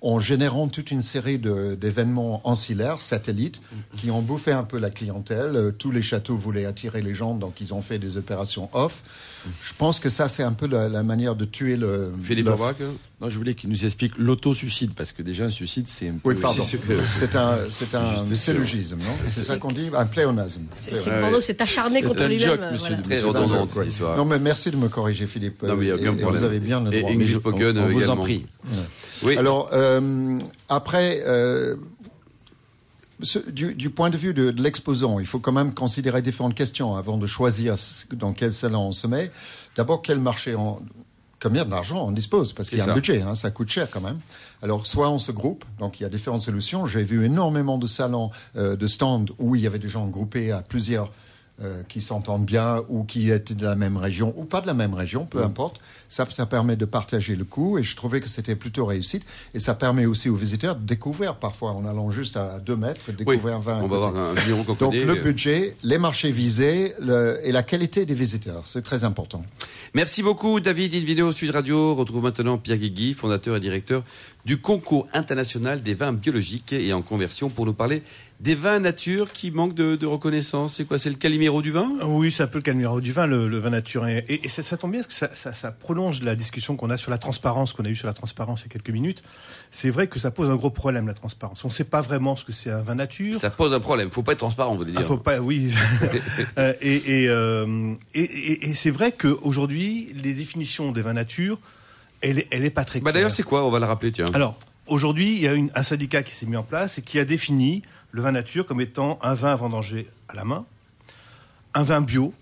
en 0.05 0.19
générant 0.19 0.67
toute 0.67 0.91
une 0.91 1.01
série 1.01 1.39
de- 1.39 1.75
d'événements 1.75 2.41
ancillaires, 2.47 2.99
satellites, 3.01 3.59
qui 3.97 4.11
ont 4.11 4.21
bouffé 4.21 4.51
un 4.51 4.63
peu 4.63 4.77
la 4.77 4.89
clientèle. 4.91 5.55
Euh, 5.55 5.71
Tous 5.71 5.91
les 5.91 6.01
châteaux 6.03 6.37
voulaient 6.37 6.65
attirer 6.65 7.01
les 7.01 7.13
gens, 7.13 7.33
donc 7.33 7.59
ils 7.59 7.73
ont 7.73 7.81
fait 7.81 7.97
des 7.97 8.15
opérations 8.17 8.69
off. 8.73 9.01
Je 9.63 9.73
pense 9.77 9.99
que 9.99 10.09
ça, 10.09 10.27
c'est 10.27 10.43
un 10.43 10.53
peu 10.53 10.67
la, 10.67 10.89
la 10.89 11.03
manière 11.03 11.35
de 11.35 11.45
tuer 11.45 11.75
le... 11.75 12.11
Philippe. 12.23 12.47
Aubrac 12.47 12.77
Non, 13.21 13.29
je 13.29 13.37
voulais 13.37 13.53
qu'il 13.55 13.69
nous 13.69 13.83
explique 13.85 14.13
l'autosuicide, 14.17 14.93
parce 14.95 15.11
que 15.11 15.21
déjà, 15.21 15.45
un 15.45 15.49
suicide, 15.49 15.87
c'est 15.87 16.09
un 16.09 16.13
peu. 16.13 16.29
Oui, 16.29 16.35
pardon. 16.35 16.63
c'est 17.13 17.35
un, 17.35 17.57
c'est 17.69 17.93
un 17.95 18.35
syllogisme, 18.35 18.97
non? 18.97 19.13
C'est 19.27 19.43
ça 19.43 19.57
qu'on 19.57 19.71
dit? 19.71 19.89
Un 19.95 20.05
pléonasme. 20.05 20.63
C'est 20.73 21.61
acharné 21.61 22.01
C'est 22.01 22.07
contre 22.07 22.23
un 22.23 22.27
lui-même. 22.27 22.47
joke, 22.47 22.59
euh, 22.61 22.71
monsieur. 22.71 22.95
Très 23.03 23.21
C'est 23.21 23.27
un 23.27 23.67
cette 23.73 23.87
histoire. 23.87 24.17
Non, 24.17 24.25
mais 24.25 24.39
merci 24.39 24.71
de 24.71 24.77
me 24.77 24.87
corriger, 24.87 25.27
Philippe. 25.27 25.63
Non, 25.63 25.75
mais 25.75 25.85
il 25.85 25.87
y 25.89 25.91
a 25.91 25.95
Et- 25.95 25.99
aucun 25.99 26.13
et 26.13 26.21
problème. 26.21 26.39
Vous 26.41 26.43
avez 26.47 26.59
bien 26.59 26.81
le 26.81 26.93
Et 26.93 26.99
droit. 27.01 27.11
English 27.11 27.27
Mais 27.29 27.33
je- 27.33 27.39
spoken 27.39 27.77
on- 27.77 27.85
vous 27.87 27.97
également. 27.97 28.13
en 28.13 28.17
prie. 28.17 28.45
Oui. 29.23 29.37
Alors, 29.37 29.69
euh, 29.73 30.37
après, 30.69 31.21
euh, 31.25 31.75
ce- 33.21 33.39
du, 33.49 33.73
du 33.75 33.89
point 33.89 34.09
de 34.09 34.17
vue 34.17 34.33
de, 34.33 34.51
de 34.51 34.61
l'exposant, 34.61 35.19
il 35.19 35.25
faut 35.25 35.39
quand 35.39 35.51
même 35.51 35.73
considérer 35.73 36.21
différentes 36.21 36.55
questions 36.55 36.95
avant 36.95 37.17
de 37.17 37.27
choisir 37.27 37.75
dans 38.13 38.33
quel 38.33 38.51
salon 38.51 38.87
on 38.87 38.91
se 38.91 39.07
met. 39.07 39.31
D'abord, 39.75 40.01
quel 40.01 40.19
marché 40.19 40.55
on, 40.55 40.81
combien 41.41 41.65
d'argent 41.65 42.07
on 42.07 42.11
dispose? 42.11 42.53
Parce 42.53 42.69
qu'il 42.69 42.77
y 42.77 42.81
a 42.81 42.85
un 42.85 42.87
budget, 42.95 43.21
hein, 43.21 43.35
ça 43.35 43.51
coûte 43.51 43.69
cher 43.69 43.89
quand 43.89 44.01
même. 44.01 44.19
Alors, 44.61 44.85
soit 44.85 45.09
on 45.09 45.19
se 45.19 45.31
groupe, 45.31 45.63
donc 45.79 45.99
il 45.99 46.03
y 46.03 46.05
a 46.05 46.09
différentes 46.09 46.41
solutions. 46.41 46.85
J'ai 46.87 47.03
vu 47.03 47.25
énormément 47.25 47.77
de 47.77 47.87
salons, 47.87 48.31
euh, 48.55 48.75
de 48.75 48.87
stands 48.87 49.25
où 49.37 49.55
il 49.55 49.61
y 49.61 49.67
avait 49.67 49.79
des 49.79 49.87
gens 49.89 50.07
groupés 50.07 50.51
à 50.51 50.61
plusieurs 50.61 51.11
euh, 51.61 51.83
qui 51.87 52.01
s'entendent 52.01 52.45
bien 52.45 52.81
ou 52.89 53.05
qui 53.05 53.31
étaient 53.31 53.53
de 53.53 53.63
la 53.63 53.75
même 53.75 53.95
région 53.95 54.33
ou 54.37 54.43
pas 54.43 54.59
de 54.59 54.67
la 54.67 54.73
même 54.73 54.93
région, 54.93 55.25
peu 55.25 55.41
importe. 55.41 55.79
Ça, 56.09 56.27
ça 56.29 56.45
permet 56.45 56.75
de 56.75 56.83
partager 56.85 57.35
le 57.35 57.45
coût 57.45 57.77
et 57.77 57.83
je 57.83 57.95
trouvais 57.95 58.19
que 58.19 58.27
c'était 58.27 58.55
plutôt 58.57 58.85
réussite. 58.85 59.23
Et 59.53 59.59
ça 59.59 59.73
permet 59.73 60.05
aussi 60.05 60.27
aux 60.29 60.35
visiteurs 60.35 60.75
de 60.75 60.85
découvrir 60.85 61.35
parfois 61.37 61.71
en 61.71 61.85
allant 61.85 62.11
juste 62.11 62.35
à 62.35 62.59
deux 62.59 62.75
mètres, 62.75 63.05
de 63.07 63.11
Oui, 63.19 63.25
découvrir 63.37 63.59
20 63.59 63.81
on 63.83 63.87
va 63.87 63.95
avoir 63.95 64.15
un 64.17 64.33
Donc 64.79 64.93
le 64.93 65.15
budget, 65.15 65.75
les 65.83 65.97
marchés 65.97 66.31
visés 66.31 66.93
le- 66.99 67.39
et 67.43 67.51
la 67.53 67.63
qualité 67.63 68.05
des 68.05 68.13
visiteurs, 68.15 68.61
c'est 68.65 68.81
très 68.83 69.05
important. 69.05 69.43
Merci 69.93 70.23
beaucoup, 70.23 70.59
David 70.59 70.93
Invino, 70.93 71.31
Sud 71.31 71.51
Radio. 71.51 71.95
Retrouve 71.95 72.23
maintenant 72.23 72.57
Pierre 72.57 72.77
Guigui, 72.77 73.13
fondateur 73.13 73.55
et 73.55 73.59
directeur 73.61 74.03
du 74.45 74.57
concours 74.59 75.07
international 75.13 75.81
des 75.81 75.95
vins 75.95 76.13
biologiques 76.13 76.71
et 76.71 76.93
en 76.93 77.01
conversion 77.01 77.49
pour 77.49 77.65
nous 77.65 77.73
parler 77.73 78.03
des 78.41 78.53
vins 78.53 78.79
nature 78.79 79.31
qui 79.31 79.49
manquent 79.49 79.73
de, 79.73 79.95
de 79.95 80.05
reconnaissance. 80.05 80.75
C'est 80.75 80.85
quoi 80.85 80.99
C'est 80.99 81.09
le 81.09 81.15
Calimero 81.15 81.61
du 81.61 81.71
vin? 81.71 81.89
Oui, 82.03 82.31
c'est 82.31 82.43
un 82.43 82.47
peu 82.47 82.57
le 82.59 82.63
Calimero 82.63 82.99
du 82.99 83.11
vin, 83.11 83.25
le, 83.25 83.47
le 83.47 83.57
vin 83.59 83.69
nature. 83.69 84.05
Et, 84.07 84.23
et 84.27 84.49
ça, 84.49 84.61
ça, 84.61 84.77
tombe 84.77 84.91
bien 84.91 85.01
parce 85.01 85.07
que 85.07 85.13
ça, 85.13 85.29
ça, 85.35 85.53
ça 85.53 85.71
prolonge 85.71 86.21
la 86.21 86.35
discussion 86.35 86.75
qu'on 86.75 86.89
a 86.89 86.97
sur 86.97 87.11
la 87.11 87.17
transparence, 87.17 87.73
qu'on 87.73 87.85
a 87.85 87.89
eu 87.89 87.95
sur 87.95 88.07
la 88.07 88.13
transparence 88.13 88.61
il 88.61 88.63
y 88.65 88.67
a 88.67 88.69
quelques 88.73 88.89
minutes. 88.89 89.23
C'est 89.71 89.89
vrai 89.89 90.07
que 90.07 90.19
ça 90.19 90.31
pose 90.31 90.49
un 90.49 90.55
gros 90.55 90.69
problème, 90.69 91.07
la 91.07 91.13
transparence. 91.13 91.63
On 91.63 91.69
ne 91.69 91.73
sait 91.73 91.85
pas 91.85 92.01
vraiment 92.01 92.35
ce 92.35 92.43
que 92.43 92.51
c'est 92.51 92.69
un 92.69 92.81
vin 92.81 92.95
nature. 92.95 93.39
Ça 93.39 93.49
pose 93.49 93.73
un 93.73 93.79
problème. 93.79 94.11
Faut 94.11 94.21
pas 94.21 94.33
être 94.33 94.39
transparent, 94.39 94.73
vous 94.73 94.79
voulez 94.79 94.91
dire. 94.91 95.01
Ah, 95.01 95.07
faut 95.07 95.17
pas, 95.17 95.39
oui. 95.39 95.73
Euh, 96.57 96.73
et 96.81 97.23
et, 97.23 97.29
euh, 97.29 97.93
et 98.13 98.73
c'est 98.73 98.89
vrai 98.89 99.11
qu'aujourd'hui, 99.11 100.13
les 100.15 100.33
définitions 100.33 100.91
des 100.91 101.01
vins 101.01 101.13
nature, 101.13 101.59
elle, 102.29 102.39
est- 102.39 102.47
elle 102.51 102.65
est 102.65 102.69
pas 102.69 102.83
très 102.85 102.99
claire. 102.99 103.05
Bah 103.05 103.11
d'ailleurs, 103.11 103.31
c'est 103.31 103.43
quoi 103.43 103.65
On 103.65 103.71
va 103.71 103.79
le 103.79 103.85
rappeler, 103.85 104.11
tiens. 104.11 104.25
Alors, 104.33 104.57
aujourd'hui, 104.87 105.33
il 105.35 105.39
y 105.41 105.47
a 105.47 105.53
une- 105.53 105.71
un 105.75 105.83
syndicat 105.83 106.23
qui 106.23 106.33
s'est 106.33 106.45
mis 106.45 106.57
en 106.57 106.63
place 106.63 106.97
et 106.97 107.01
qui 107.01 107.19
a 107.19 107.25
défini 107.25 107.81
le 108.11 108.21
vin 108.21 108.31
nature 108.31 108.65
comme 108.65 108.81
étant 108.81 109.19
un 109.21 109.33
vin 109.33 109.55
vendangé 109.55 110.09
à 110.27 110.35
la 110.35 110.43
main, 110.45 110.65
un 111.73 111.83
vin 111.83 112.01
bio, 112.01 112.33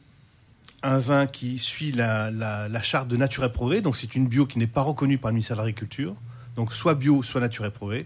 un 0.84 1.00
vin 1.00 1.28
qui 1.28 1.58
suit 1.60 1.92
la, 1.92 2.30
la- 2.32 2.68
la 2.70 2.82
charte 2.82 3.08
de 3.08 3.18
Nature 3.18 3.44
et 3.46 3.52
Progrès, 3.52 3.82
donc 3.82 3.96
c'est 3.96 4.16
une 4.16 4.28
bio 4.28 4.46
qui 4.46 4.60
n'est 4.60 4.68
pas 4.68 4.82
reconnue 4.82 5.18
par 5.18 5.32
le 5.32 5.36
ministère 5.36 5.56
de 5.58 5.62
l'Agriculture, 5.62 6.16
donc 6.56 6.74
soit 6.74 6.94
bio, 6.96 7.24
soit 7.24 7.42
Nature 7.42 7.66
et 7.66 7.72
Progrès, 7.72 8.06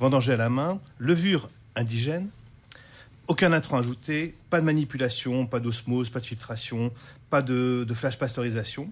vendangé 0.00 0.32
à 0.32 0.36
la 0.36 0.48
main, 0.50 0.78
levure 0.98 1.48
indigène, 1.76 2.28
aucun 3.28 3.52
intrant 3.52 3.78
ajouté, 3.78 4.34
pas 4.50 4.60
de 4.60 4.66
manipulation, 4.66 5.46
pas 5.46 5.58
d'osmose, 5.60 6.10
pas 6.10 6.20
de 6.20 6.26
filtration, 6.26 6.92
pas 7.30 7.42
de, 7.42 7.84
de 7.88 7.94
flash 7.94 8.18
pasteurisation 8.18 8.88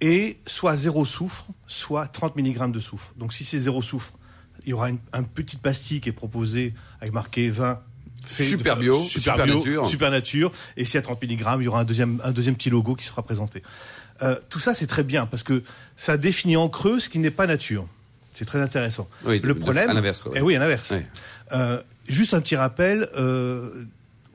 et 0.00 0.38
soit 0.46 0.76
zéro 0.76 1.04
soufre, 1.06 1.46
soit 1.66 2.06
30 2.06 2.36
mg 2.36 2.72
de 2.72 2.80
soufre. 2.80 3.12
Donc 3.16 3.32
si 3.32 3.44
c'est 3.44 3.58
zéro 3.58 3.82
soufre, 3.82 4.12
il 4.64 4.70
y 4.70 4.72
aura 4.72 4.90
une, 4.90 4.98
un 5.12 5.22
petit 5.22 5.56
pastille 5.56 6.00
qui 6.00 6.08
est 6.08 6.12
proposé 6.12 6.74
avec 7.00 7.12
marqué 7.14 7.50
20 7.50 7.80
fait 8.24 8.44
Super 8.44 8.76
de- 8.76 8.80
bio, 8.82 9.02
super, 9.04 9.34
super 9.34 9.44
bio, 9.46 9.54
nature. 9.56 9.88
super 9.88 10.10
nature. 10.10 10.52
Et 10.76 10.84
si 10.84 10.98
à 10.98 11.02
30 11.02 11.22
mg, 11.22 11.40
il 11.58 11.64
y 11.64 11.68
aura 11.68 11.80
un 11.80 11.84
deuxième, 11.84 12.20
un 12.22 12.32
deuxième 12.32 12.54
petit 12.54 12.68
logo 12.70 12.94
qui 12.94 13.04
sera 13.06 13.22
présenté. 13.22 13.62
Euh, 14.22 14.36
tout 14.50 14.58
ça, 14.58 14.74
c'est 14.74 14.86
très 14.86 15.02
bien 15.02 15.24
parce 15.24 15.42
que 15.42 15.62
ça 15.96 16.18
définit 16.18 16.56
en 16.58 16.68
creux 16.68 17.00
ce 17.00 17.08
qui 17.08 17.18
n'est 17.18 17.30
pas 17.30 17.46
nature. 17.46 17.86
C'est 18.34 18.44
très 18.44 18.60
intéressant. 18.60 19.08
Oui, 19.24 19.40
le 19.42 19.54
de- 19.54 19.58
problème, 19.58 19.88
à 19.88 19.94
l'inverse. 19.94 20.20
Eh 20.34 20.40
oui, 20.42 20.54
à 20.54 20.58
l'inverse. 20.58 20.92
Euh, 21.52 21.80
juste 22.08 22.34
un 22.34 22.40
petit 22.42 22.56
rappel. 22.56 23.08
euh, 23.16 23.84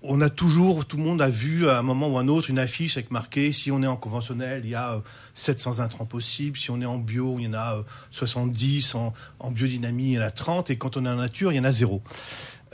on 0.07 0.21
a 0.21 0.29
toujours, 0.29 0.85
tout 0.85 0.97
le 0.97 1.03
monde 1.03 1.21
a 1.21 1.29
vu 1.29 1.67
à 1.69 1.79
un 1.79 1.81
moment 1.81 2.07
ou 2.09 2.17
un 2.17 2.27
autre 2.27 2.49
une 2.49 2.59
affiche 2.59 2.97
avec 2.97 3.11
marqué 3.11 3.51
si 3.51 3.71
on 3.71 3.81
est 3.83 3.87
en 3.87 3.95
conventionnel, 3.97 4.61
il 4.63 4.69
y 4.71 4.75
a 4.75 4.93
euh, 4.95 4.99
700 5.33 5.79
intrants 5.79 6.05
possibles. 6.05 6.57
Si 6.57 6.69
on 6.71 6.79
est 6.81 6.85
en 6.85 6.97
bio, 6.97 7.37
il 7.39 7.45
y 7.45 7.47
en 7.47 7.53
a 7.53 7.77
euh, 7.77 7.81
70. 8.11 8.95
En, 8.95 9.13
en 9.39 9.51
biodynamie, 9.51 10.11
il 10.11 10.13
y 10.13 10.19
en 10.19 10.23
a 10.23 10.31
30. 10.31 10.69
Et 10.69 10.77
quand 10.77 10.97
on 10.97 11.05
est 11.05 11.09
en 11.09 11.15
nature, 11.15 11.51
il 11.51 11.55
y 11.55 11.59
en 11.59 11.63
a 11.63 11.71
zéro. 11.71 12.01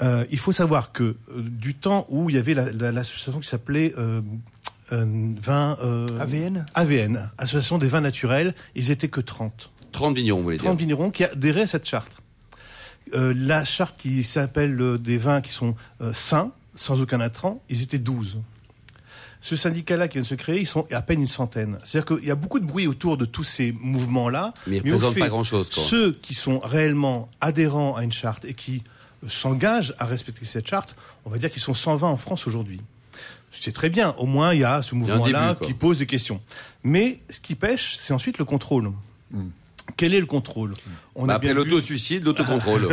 Euh, 0.02 0.26
il 0.32 0.38
faut 0.39 0.52
savoir 0.52 0.91
que 0.91 1.04
euh, 1.04 1.15
du 1.38 1.76
temps 1.76 2.06
où 2.10 2.30
il 2.30 2.36
y 2.36 2.39
avait 2.39 2.54
la- 2.54 2.72
la- 2.72 2.91
l'association 2.91 3.39
qui 3.39 3.48
s'appelait 3.48 3.94
euh, 3.98 4.22
euh, 4.91 5.06
vin 5.41 5.78
euh, 5.84 6.08
AVN 6.20 6.65
AVN, 6.74 7.30
Association 7.38 7.78
des 7.78 7.88
vins 7.88 8.02
naturels, 8.02 8.56
ils 8.76 8.89
étaient 8.91 9.10
que 9.10 9.22
30. 9.22 9.70
30 9.91 10.15
vignerons, 10.15 10.39
vous 10.39 10.44
voulez 10.46 10.58
dire. 10.58 10.65
30 10.65 10.80
vignerons 10.80 11.12
qui 11.12 11.24
adhéraient 11.24 11.63
à 11.63 11.67
cette 11.67 11.86
charte. 11.88 12.12
Euh, 13.13 13.34
la 13.36 13.63
charte 13.65 13.98
qui 13.98 14.24
s'appelle 14.24 14.80
euh, 14.82 14.98
des 14.98 15.17
vins 15.17 15.41
qui 15.41 15.52
sont 15.52 15.76
euh, 16.02 16.13
sains, 16.13 16.52
sans 16.76 17.02
aucun 17.02 17.20
intrant, 17.20 17.62
ils 17.70 17.82
étaient 17.82 18.00
12. 18.00 18.40
Ce 19.44 19.56
syndicat-là 19.56 20.08
qui 20.08 20.18
vient 20.18 20.22
de 20.22 20.28
se 20.28 20.36
créer, 20.36 20.60
ils 20.62 20.68
sont 20.68 20.86
à 20.92 21.02
peine 21.02 21.22
une 21.22 21.28
centaine. 21.28 21.80
C'est-à-dire 21.84 22.18
qu'il 22.18 22.28
y 22.28 22.32
a 22.32 22.36
beaucoup 22.36 22.60
de 22.60 22.66
bruit 22.66 22.86
autour 22.86 23.18
de 23.18 23.26
tous 23.26 23.44
ces 23.44 23.72
mouvements-là. 23.72 24.54
Mais 24.68 24.82
ils 24.86 24.92
au 24.92 24.98
représentent 24.98 25.18
pas 25.18 25.30
grand-chose. 25.30 25.70
Ceux 25.72 26.14
qui 26.14 26.36
sont 26.36 26.60
réellement 26.60 27.28
adhérents 27.42 27.96
à 27.96 28.04
une 28.04 28.12
charte 28.12 28.46
et 28.46 28.54
qui 28.54 28.84
euh, 29.24 29.30
s'engagent 29.30 29.96
à 29.98 30.06
respecter 30.06 30.46
cette 30.46 30.68
charte, 30.68 30.96
on 31.26 31.32
va 31.32 31.40
dire 31.40 31.50
qu'ils 31.50 31.62
sont 31.62 31.74
120 31.74 32.08
en 32.08 32.18
France 32.18 32.46
aujourd'hui. 32.46 32.82
C'est 33.52 33.74
très 33.74 33.90
bien. 33.90 34.16
Au 34.20 34.28
moins, 34.28 34.54
il 34.54 34.62
y 34.62 34.64
a 34.64 34.82
ce 34.84 34.96
mouvement-là 34.96 35.56
qui 35.56 35.74
pose 35.74 36.00
des 36.00 36.06
questions. 36.06 36.40
Mais 36.84 37.20
ce 37.30 37.40
qui 37.40 37.56
pêche, 37.56 37.96
c'est 37.98 38.14
ensuite 38.14 38.38
le 38.38 38.46
contrôle. 38.46 38.92
Quel 39.97 40.13
est 40.13 40.19
le 40.19 40.25
contrôle 40.25 40.73
On 41.15 41.25
Bah, 41.25 41.36
a 41.36 41.39
bien 41.39 41.54
l'autosuicide, 41.54 42.23
l'autocontrôle. 42.25 42.88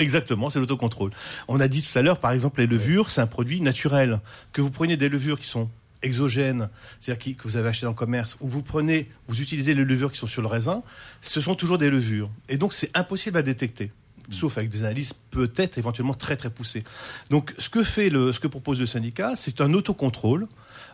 Exactement, 0.00 0.50
c'est 0.50 0.58
l'autocontrôle. 0.58 1.10
On 1.48 1.60
a 1.60 1.68
dit 1.68 1.82
tout 1.82 1.98
à 1.98 2.02
l'heure, 2.02 2.18
par 2.18 2.32
exemple, 2.32 2.60
les 2.60 2.66
levures, 2.66 3.10
c'est 3.10 3.20
un 3.20 3.26
produit 3.26 3.60
naturel. 3.60 4.20
Que 4.52 4.60
vous 4.60 4.70
preniez 4.70 4.96
des 4.96 5.08
levures 5.08 5.38
qui 5.38 5.48
sont 5.48 5.68
exogènes, 6.02 6.68
c'est-à-dire 6.98 7.36
que 7.36 7.42
vous 7.44 7.56
avez 7.56 7.68
acheté 7.68 7.86
dans 7.86 7.92
le 7.92 7.96
commerce, 7.96 8.36
ou 8.40 8.48
vous 8.48 8.62
prenez, 8.62 9.08
vous 9.28 9.40
utilisez 9.40 9.72
les 9.74 9.84
levures 9.84 10.10
qui 10.10 10.18
sont 10.18 10.26
sur 10.26 10.42
le 10.42 10.48
raisin, 10.48 10.82
ce 11.20 11.40
sont 11.40 11.54
toujours 11.54 11.78
des 11.78 11.90
levures. 11.90 12.28
Et 12.48 12.56
donc, 12.56 12.72
c'est 12.72 12.90
impossible 12.96 13.38
à 13.38 13.42
détecter. 13.42 13.92
Sauf 14.28 14.56
avec 14.56 14.70
des 14.70 14.84
analyses 14.84 15.14
peut-être 15.30 15.78
éventuellement 15.78 16.14
très 16.14 16.36
très 16.36 16.48
poussées. 16.48 16.84
Donc, 17.30 17.54
ce 17.58 17.68
que 17.68 17.82
fait 17.82 18.08
le, 18.08 18.32
ce 18.32 18.38
que 18.40 18.46
propose 18.46 18.78
le 18.80 18.86
syndicat, 18.86 19.34
c'est 19.36 19.60
un 19.60 19.72
autocontrôle, 19.74 20.46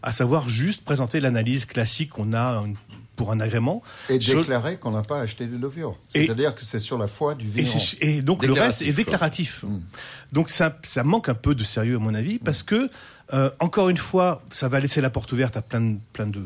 à 0.03 0.13
savoir 0.13 0.49
juste 0.49 0.83
présenter 0.83 1.21
l'analyse 1.21 1.67
classique 1.67 2.11
qu'on 2.11 2.33
a 2.33 2.65
pour 3.19 3.33
un 3.33 3.41
agrément. 3.41 3.83
Et 4.09 4.19
déclarer 4.19 4.79
qu'on 4.79 4.93
n'a 4.93 5.03
pas 5.03 5.21
acheté 5.21 5.47
de 5.47 5.59
levure. 5.59 5.99
C'est-à-dire 6.09 6.55
que 6.55 6.63
c'est 6.63 6.79
sur 6.79 6.97
la 6.97 7.09
foi 7.09 7.35
du 7.35 7.47
vigneron. 7.47 7.79
et 8.01 8.23
donc 8.23 8.43
le 8.43 8.53
reste 8.55 8.81
est 8.81 8.87
quoi. 8.87 8.95
déclaratif. 8.95 9.65
Donc 10.33 10.49
ça, 10.49 10.79
ça 10.83 11.05
manque 11.05 11.29
un 11.29 11.35
peu 11.35 11.55
de 11.55 11.65
sérieux 11.65 11.97
à 11.97 11.99
mon 11.99 12.15
avis 12.15 12.39
parce 12.39 12.63
que 12.63 12.89
euh, 13.35 13.51
encore 13.61 13.89
une 13.91 13.97
fois, 13.99 14.41
ça 14.53 14.69
va 14.69 14.81
laisser 14.81 15.01
la 15.01 15.11
porte 15.11 15.31
ouverte 15.33 15.57
à 15.57 15.63
plein 15.63 15.81
de, 15.81 15.99
plein 16.13 16.27
de, 16.27 16.41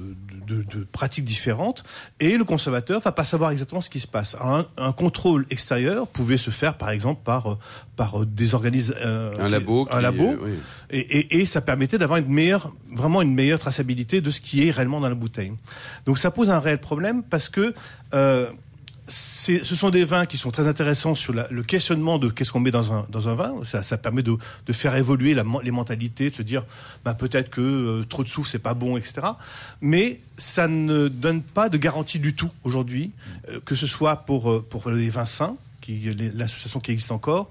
de- 0.46 0.62
de- 0.64 0.84
pratiques 0.84 1.24
différentes 1.24 1.84
et 2.18 2.36
le 2.36 2.44
consommateur 2.44 3.00
va 3.00 3.12
pas 3.12 3.24
savoir 3.24 3.50
exactement 3.52 3.80
ce 3.80 3.88
qui 3.90 4.00
se 4.00 4.08
passe. 4.08 4.36
Un, 4.42 4.66
un 4.76 4.92
contrôle 4.92 5.46
extérieur 5.50 6.08
pouvait 6.08 6.36
se 6.38 6.50
faire 6.50 6.74
par 6.76 6.90
exemple 6.90 7.20
par 7.24 7.58
par 7.94 8.26
des 8.26 8.54
organismes 8.54 8.94
euh, 8.98 9.32
Un 9.38 9.44
qui- 9.46 9.50
labo. 9.52 9.88
un 9.92 9.96
qui- 9.96 10.02
labo 10.02 10.24
euh, 10.24 10.36
oui. 10.42 10.50
et, 10.90 10.98
et- 11.18 11.40
et 11.40 11.46
ça 11.46 11.60
permettait 11.60 11.98
d'avoir 11.98 12.18
une 12.18 12.26
meilleure, 12.32 12.72
vraiment 12.92 13.22
une 13.22 13.32
meilleure 13.34 13.58
traçabilité 13.60 14.20
de 14.20 14.30
ce 14.30 14.40
qui 14.40 14.66
est 14.66 14.70
réellement 14.72 15.00
dans 15.00 15.08
la 15.08 15.14
bouteille. 15.14 15.52
Donc 16.04 16.18
ça 16.18 16.30
pose 16.32 16.50
un 16.50 16.58
réel 16.58 16.78
problème 16.78 17.22
parce 17.22 17.48
que 17.48 17.74
euh, 18.14 18.50
ce 19.12 19.76
sont 19.76 19.90
des 19.90 20.04
vins 20.04 20.24
qui 20.24 20.38
sont 20.38 20.50
très 20.50 20.66
intéressants 20.66 21.14
sur 21.14 21.34
le 21.34 21.62
questionnement 21.62 22.18
de 22.18 22.30
qu'est-ce 22.30 22.50
qu'on 22.50 22.60
met 22.60 22.70
dans 22.70 22.92
un, 22.92 23.34
vin. 23.34 23.54
Ça, 23.64 23.98
permet 23.98 24.22
de, 24.22 24.36
faire 24.72 24.96
évoluer 24.96 25.34
les 25.62 25.70
mentalités, 25.70 26.30
de 26.30 26.34
se 26.34 26.42
dire 26.42 26.64
bah, 27.04 27.14
peut-être 27.14 27.50
que 27.50 27.60
euh, 27.60 28.04
trop 28.04 28.24
de 28.24 28.28
soufre 28.28 28.48
c'est 28.48 28.58
pas 28.58 28.74
bon, 28.74 28.96
etc. 28.96 29.20
Mais 29.80 30.20
ça 30.38 30.66
ne 30.66 31.08
donne 31.08 31.42
pas 31.42 31.68
de 31.68 31.76
garantie 31.76 32.18
du 32.18 32.34
tout 32.34 32.50
aujourd'hui, 32.64 33.10
euh, 33.48 33.60
que 33.64 33.74
ce 33.74 33.86
soit 33.86 34.16
pour, 34.16 34.50
euh, 34.50 34.66
pour 34.68 34.90
les 34.90 35.10
vins 35.10 35.26
sains, 35.26 35.56
l'association 36.34 36.80
qui 36.80 36.92
existe 36.92 37.10
encore, 37.10 37.50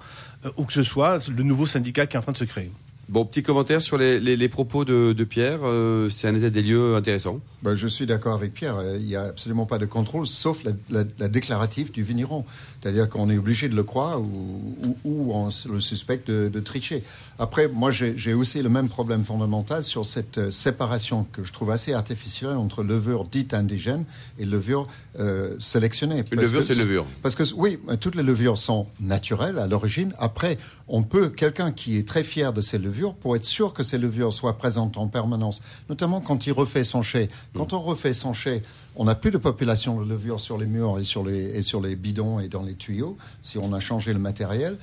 ou 0.58 0.66
que 0.66 0.74
ce 0.74 0.84
soit 0.84 1.28
le 1.30 1.44
nouveau 1.44 1.66
syndicat 1.66 2.08
qui 2.08 2.16
est 2.16 2.20
en 2.20 2.24
train 2.24 2.32
de 2.32 2.38
se 2.38 2.46
créer. 2.46 2.72
Bon, 3.12 3.26
petit 3.26 3.44
commentaire 3.44 3.82
sur 3.82 3.98
les, 3.98 4.22
les- 4.22 4.38
les 4.38 4.48
propos 4.48 4.86
de, 4.86 5.12
de 5.12 5.24
Pierre. 5.26 5.60
euh, 5.64 6.10
c'est 6.10 6.30
un 6.30 6.36
état 6.36 6.50
des 6.50 6.62
lieux 6.62 6.96
intéressant. 6.96 7.42
Ben, 7.62 7.76
je 7.76 7.86
suis 7.88 8.06
d'accord 8.06 8.34
avec 8.34 8.54
Pierre. 8.54 8.78
Il 8.98 9.06
n'y 9.06 9.18
a 9.18 9.24
absolument 9.24 9.66
pas 9.66 9.78
de 9.78 9.86
contrôle, 9.86 10.26
sauf 10.28 10.64
la, 10.64 10.72
la, 10.90 11.04
la 11.20 11.28
déclarative 11.28 11.92
du 11.92 12.04
vigneron. 12.04 12.46
C'est-à-dire 12.82 13.10
qu'on 13.10 13.30
est 13.30 13.38
obligé 13.38 13.68
de 13.68 13.76
le 13.76 13.84
croire 13.84 14.22
ou, 14.22 14.62
ou, 14.82 14.98
ou 15.04 15.34
on 15.34 15.50
le 15.70 15.82
suspecte 15.82 16.32
de, 16.32 16.48
de 16.48 16.60
tricher. 16.62 17.04
Après, 17.38 17.68
moi, 17.68 17.92
j'ai 17.92 18.14
j'ai 18.18 18.34
aussi 18.34 18.62
le 18.62 18.70
même 18.70 18.88
problème 18.88 19.24
fondamental 19.26 19.84
sur 19.84 20.06
cette 20.06 20.38
euh, 20.38 20.50
séparation 20.52 21.26
que 21.34 21.44
je 21.44 21.52
trouve 21.52 21.72
assez 21.72 21.94
artificielle 21.94 22.52
entre 22.56 22.82
levure 22.82 23.26
dite 23.26 23.54
indigène 23.54 24.06
et 24.40 24.46
levure 24.46 24.88
euh, 25.20 25.56
sélectionnée. 25.60 26.24
Une 26.32 26.40
levure, 26.40 26.64
c'est 26.64 26.76
levure. 26.76 27.06
Parce 27.22 27.36
que 27.36 27.44
oui, 27.56 27.78
toutes 28.00 28.16
les 28.16 28.24
levures 28.24 28.58
sont 28.58 28.88
naturelles 29.02 29.60
à 29.60 29.68
l'origine. 29.68 30.14
Après, 30.18 30.58
on 30.94 31.04
peut 31.04 31.30
quelqu'un 31.30 31.72
qui 31.72 31.98
est 31.98 32.06
très 32.06 32.22
fier 32.22 32.52
de 32.52 32.60
ses 32.60 32.78
levures 32.78 33.14
pour 33.16 33.38
être 33.38 33.46
sûr 33.46 33.74
que 33.74 33.82
ces 33.82 33.98
levures 33.98 34.34
soient 34.34 34.58
présentes 34.58 34.98
en 34.98 35.08
permanence, 35.08 35.62
notamment 35.90 36.20
quand 36.20 36.46
il 36.46 36.52
refait 36.52 36.84
son 36.84 37.02
chai. 37.02 37.30
Quand 37.56 37.72
on 37.72 37.82
refait 37.82 38.12
son 38.12 38.34
chai, 38.34 38.62
on 38.98 39.06
n'a 39.06 39.16
plus 39.16 39.32
de 39.32 39.38
population 39.38 40.02
de 40.02 40.08
levures 40.08 40.42
sur 40.42 40.58
les 40.58 40.66
murs 40.66 41.00
et 41.00 41.06
sur 41.06 41.24
les 41.24 41.58
et 41.58 41.62
sur 41.62 41.80
les 41.80 41.96
bidons 41.96 42.42
et 42.42 42.50
dans 42.50 42.62
les 42.62 42.76
tuyaux. 42.76 43.18
Si 43.42 43.58
on 43.58 43.72
a 43.72 43.80
changé 43.80 44.12
le 44.12 44.20
matériel, 44.20 44.78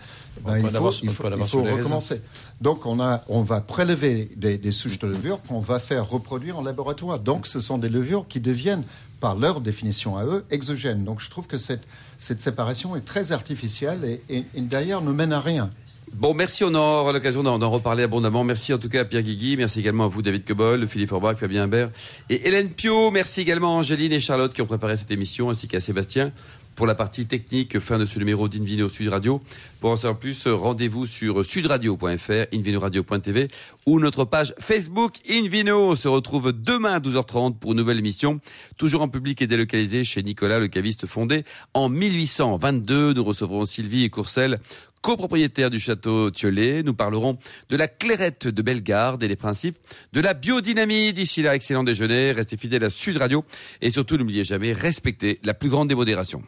ben, 0.46 0.56
il 0.56 0.70
faut, 0.70 0.90
il 1.02 1.10
il 1.10 1.70
recommencer. 1.74 2.22
Donc 2.62 2.86
on 2.86 3.00
a 3.00 3.22
on 3.28 3.42
va 3.42 3.60
prélever 3.60 4.30
des, 4.34 4.56
des 4.56 4.72
souches 4.72 4.98
de 4.98 5.08
levures 5.08 5.42
qu'on 5.42 5.60
va 5.60 5.78
faire 5.78 6.08
reproduire 6.08 6.58
en 6.58 6.62
laboratoire. 6.62 7.18
Donc 7.18 7.46
ce 7.46 7.60
sont 7.60 7.76
des 7.76 7.90
levures 7.90 8.26
qui 8.26 8.40
deviennent 8.40 8.84
par 9.20 9.34
leur 9.36 9.60
définition 9.60 10.16
à 10.16 10.24
eux, 10.24 10.46
exogènes. 10.50 11.04
Donc 11.04 11.20
je 11.20 11.28
trouve 11.28 11.46
que 11.46 11.58
cette, 11.58 11.82
cette 12.16 12.40
séparation 12.40 12.96
est 12.96 13.04
très 13.04 13.32
artificielle 13.32 14.04
et, 14.04 14.22
et, 14.34 14.44
et 14.54 14.60
d'ailleurs 14.62 15.02
ne 15.02 15.12
mène 15.12 15.34
à 15.34 15.40
rien. 15.40 15.68
Bon, 16.14 16.34
merci, 16.34 16.64
on 16.64 16.74
aura 16.74 17.12
l'occasion 17.12 17.42
d'en 17.42 17.70
reparler 17.70 18.02
abondamment. 18.02 18.44
Merci 18.44 18.72
en 18.74 18.78
tout 18.78 18.88
cas 18.88 19.02
à 19.02 19.04
Pierre 19.04 19.22
Guigui, 19.22 19.56
merci 19.56 19.80
également 19.80 20.04
à 20.04 20.08
vous 20.08 20.22
David 20.22 20.44
Cobol, 20.44 20.86
Philippe 20.88 21.12
Orbach, 21.12 21.36
Fabien 21.36 21.64
Imbert 21.64 21.90
et 22.28 22.46
Hélène 22.46 22.70
Pio. 22.70 23.10
Merci 23.10 23.40
également 23.40 23.76
à 23.76 23.78
Angéline 23.78 24.12
et 24.12 24.20
Charlotte 24.20 24.52
qui 24.52 24.62
ont 24.62 24.66
préparé 24.66 24.96
cette 24.96 25.10
émission, 25.10 25.50
ainsi 25.50 25.68
qu'à 25.68 25.80
Sébastien 25.80 26.32
pour 26.78 26.86
la 26.86 26.94
partie 26.94 27.26
technique. 27.26 27.80
Fin 27.80 27.98
de 27.98 28.04
ce 28.04 28.20
numéro 28.20 28.48
d'Invino 28.48 28.88
Sud 28.88 29.08
Radio. 29.08 29.42
Pour 29.80 29.90
en 29.90 29.96
savoir 29.96 30.16
plus, 30.20 30.46
rendez-vous 30.46 31.06
sur 31.06 31.44
sudradio.fr, 31.44 32.54
invinoradio.tv 32.54 33.48
ou 33.84 33.98
notre 33.98 34.24
page 34.24 34.54
Facebook 34.60 35.14
Invino. 35.28 35.90
On 35.90 35.96
se 35.96 36.06
retrouve 36.06 36.52
demain 36.52 36.92
à 36.92 37.00
12h30 37.00 37.58
pour 37.58 37.72
une 37.72 37.78
nouvelle 37.78 37.98
émission, 37.98 38.38
toujours 38.76 39.02
en 39.02 39.08
public 39.08 39.42
et 39.42 39.48
délocalisée 39.48 40.04
chez 40.04 40.22
Nicolas, 40.22 40.60
le 40.60 40.68
caviste 40.68 41.06
fondé 41.06 41.42
en 41.74 41.88
1822. 41.88 43.12
Nous 43.12 43.24
recevrons 43.24 43.66
Sylvie 43.66 44.04
et 44.04 44.10
Courcelles 44.10 44.60
copropriétaire 45.02 45.70
du 45.70 45.80
château 45.80 46.30
Thiolet. 46.30 46.82
Nous 46.82 46.94
parlerons 46.94 47.38
de 47.68 47.76
la 47.76 47.88
clairette 47.88 48.46
de 48.48 48.62
Bellegarde 48.62 49.22
et 49.22 49.28
les 49.28 49.36
principes 49.36 49.78
de 50.12 50.20
la 50.20 50.34
biodynamie. 50.34 51.12
D'ici 51.12 51.42
là, 51.42 51.54
excellent 51.54 51.84
déjeuner, 51.84 52.32
restez 52.32 52.56
fidèles 52.56 52.84
à 52.84 52.90
Sud 52.90 53.16
Radio 53.16 53.44
et 53.80 53.90
surtout 53.90 54.16
n'oubliez 54.16 54.44
jamais, 54.44 54.72
respectez 54.72 55.40
la 55.42 55.54
plus 55.54 55.68
grande 55.68 55.88
démodération. 55.88 56.42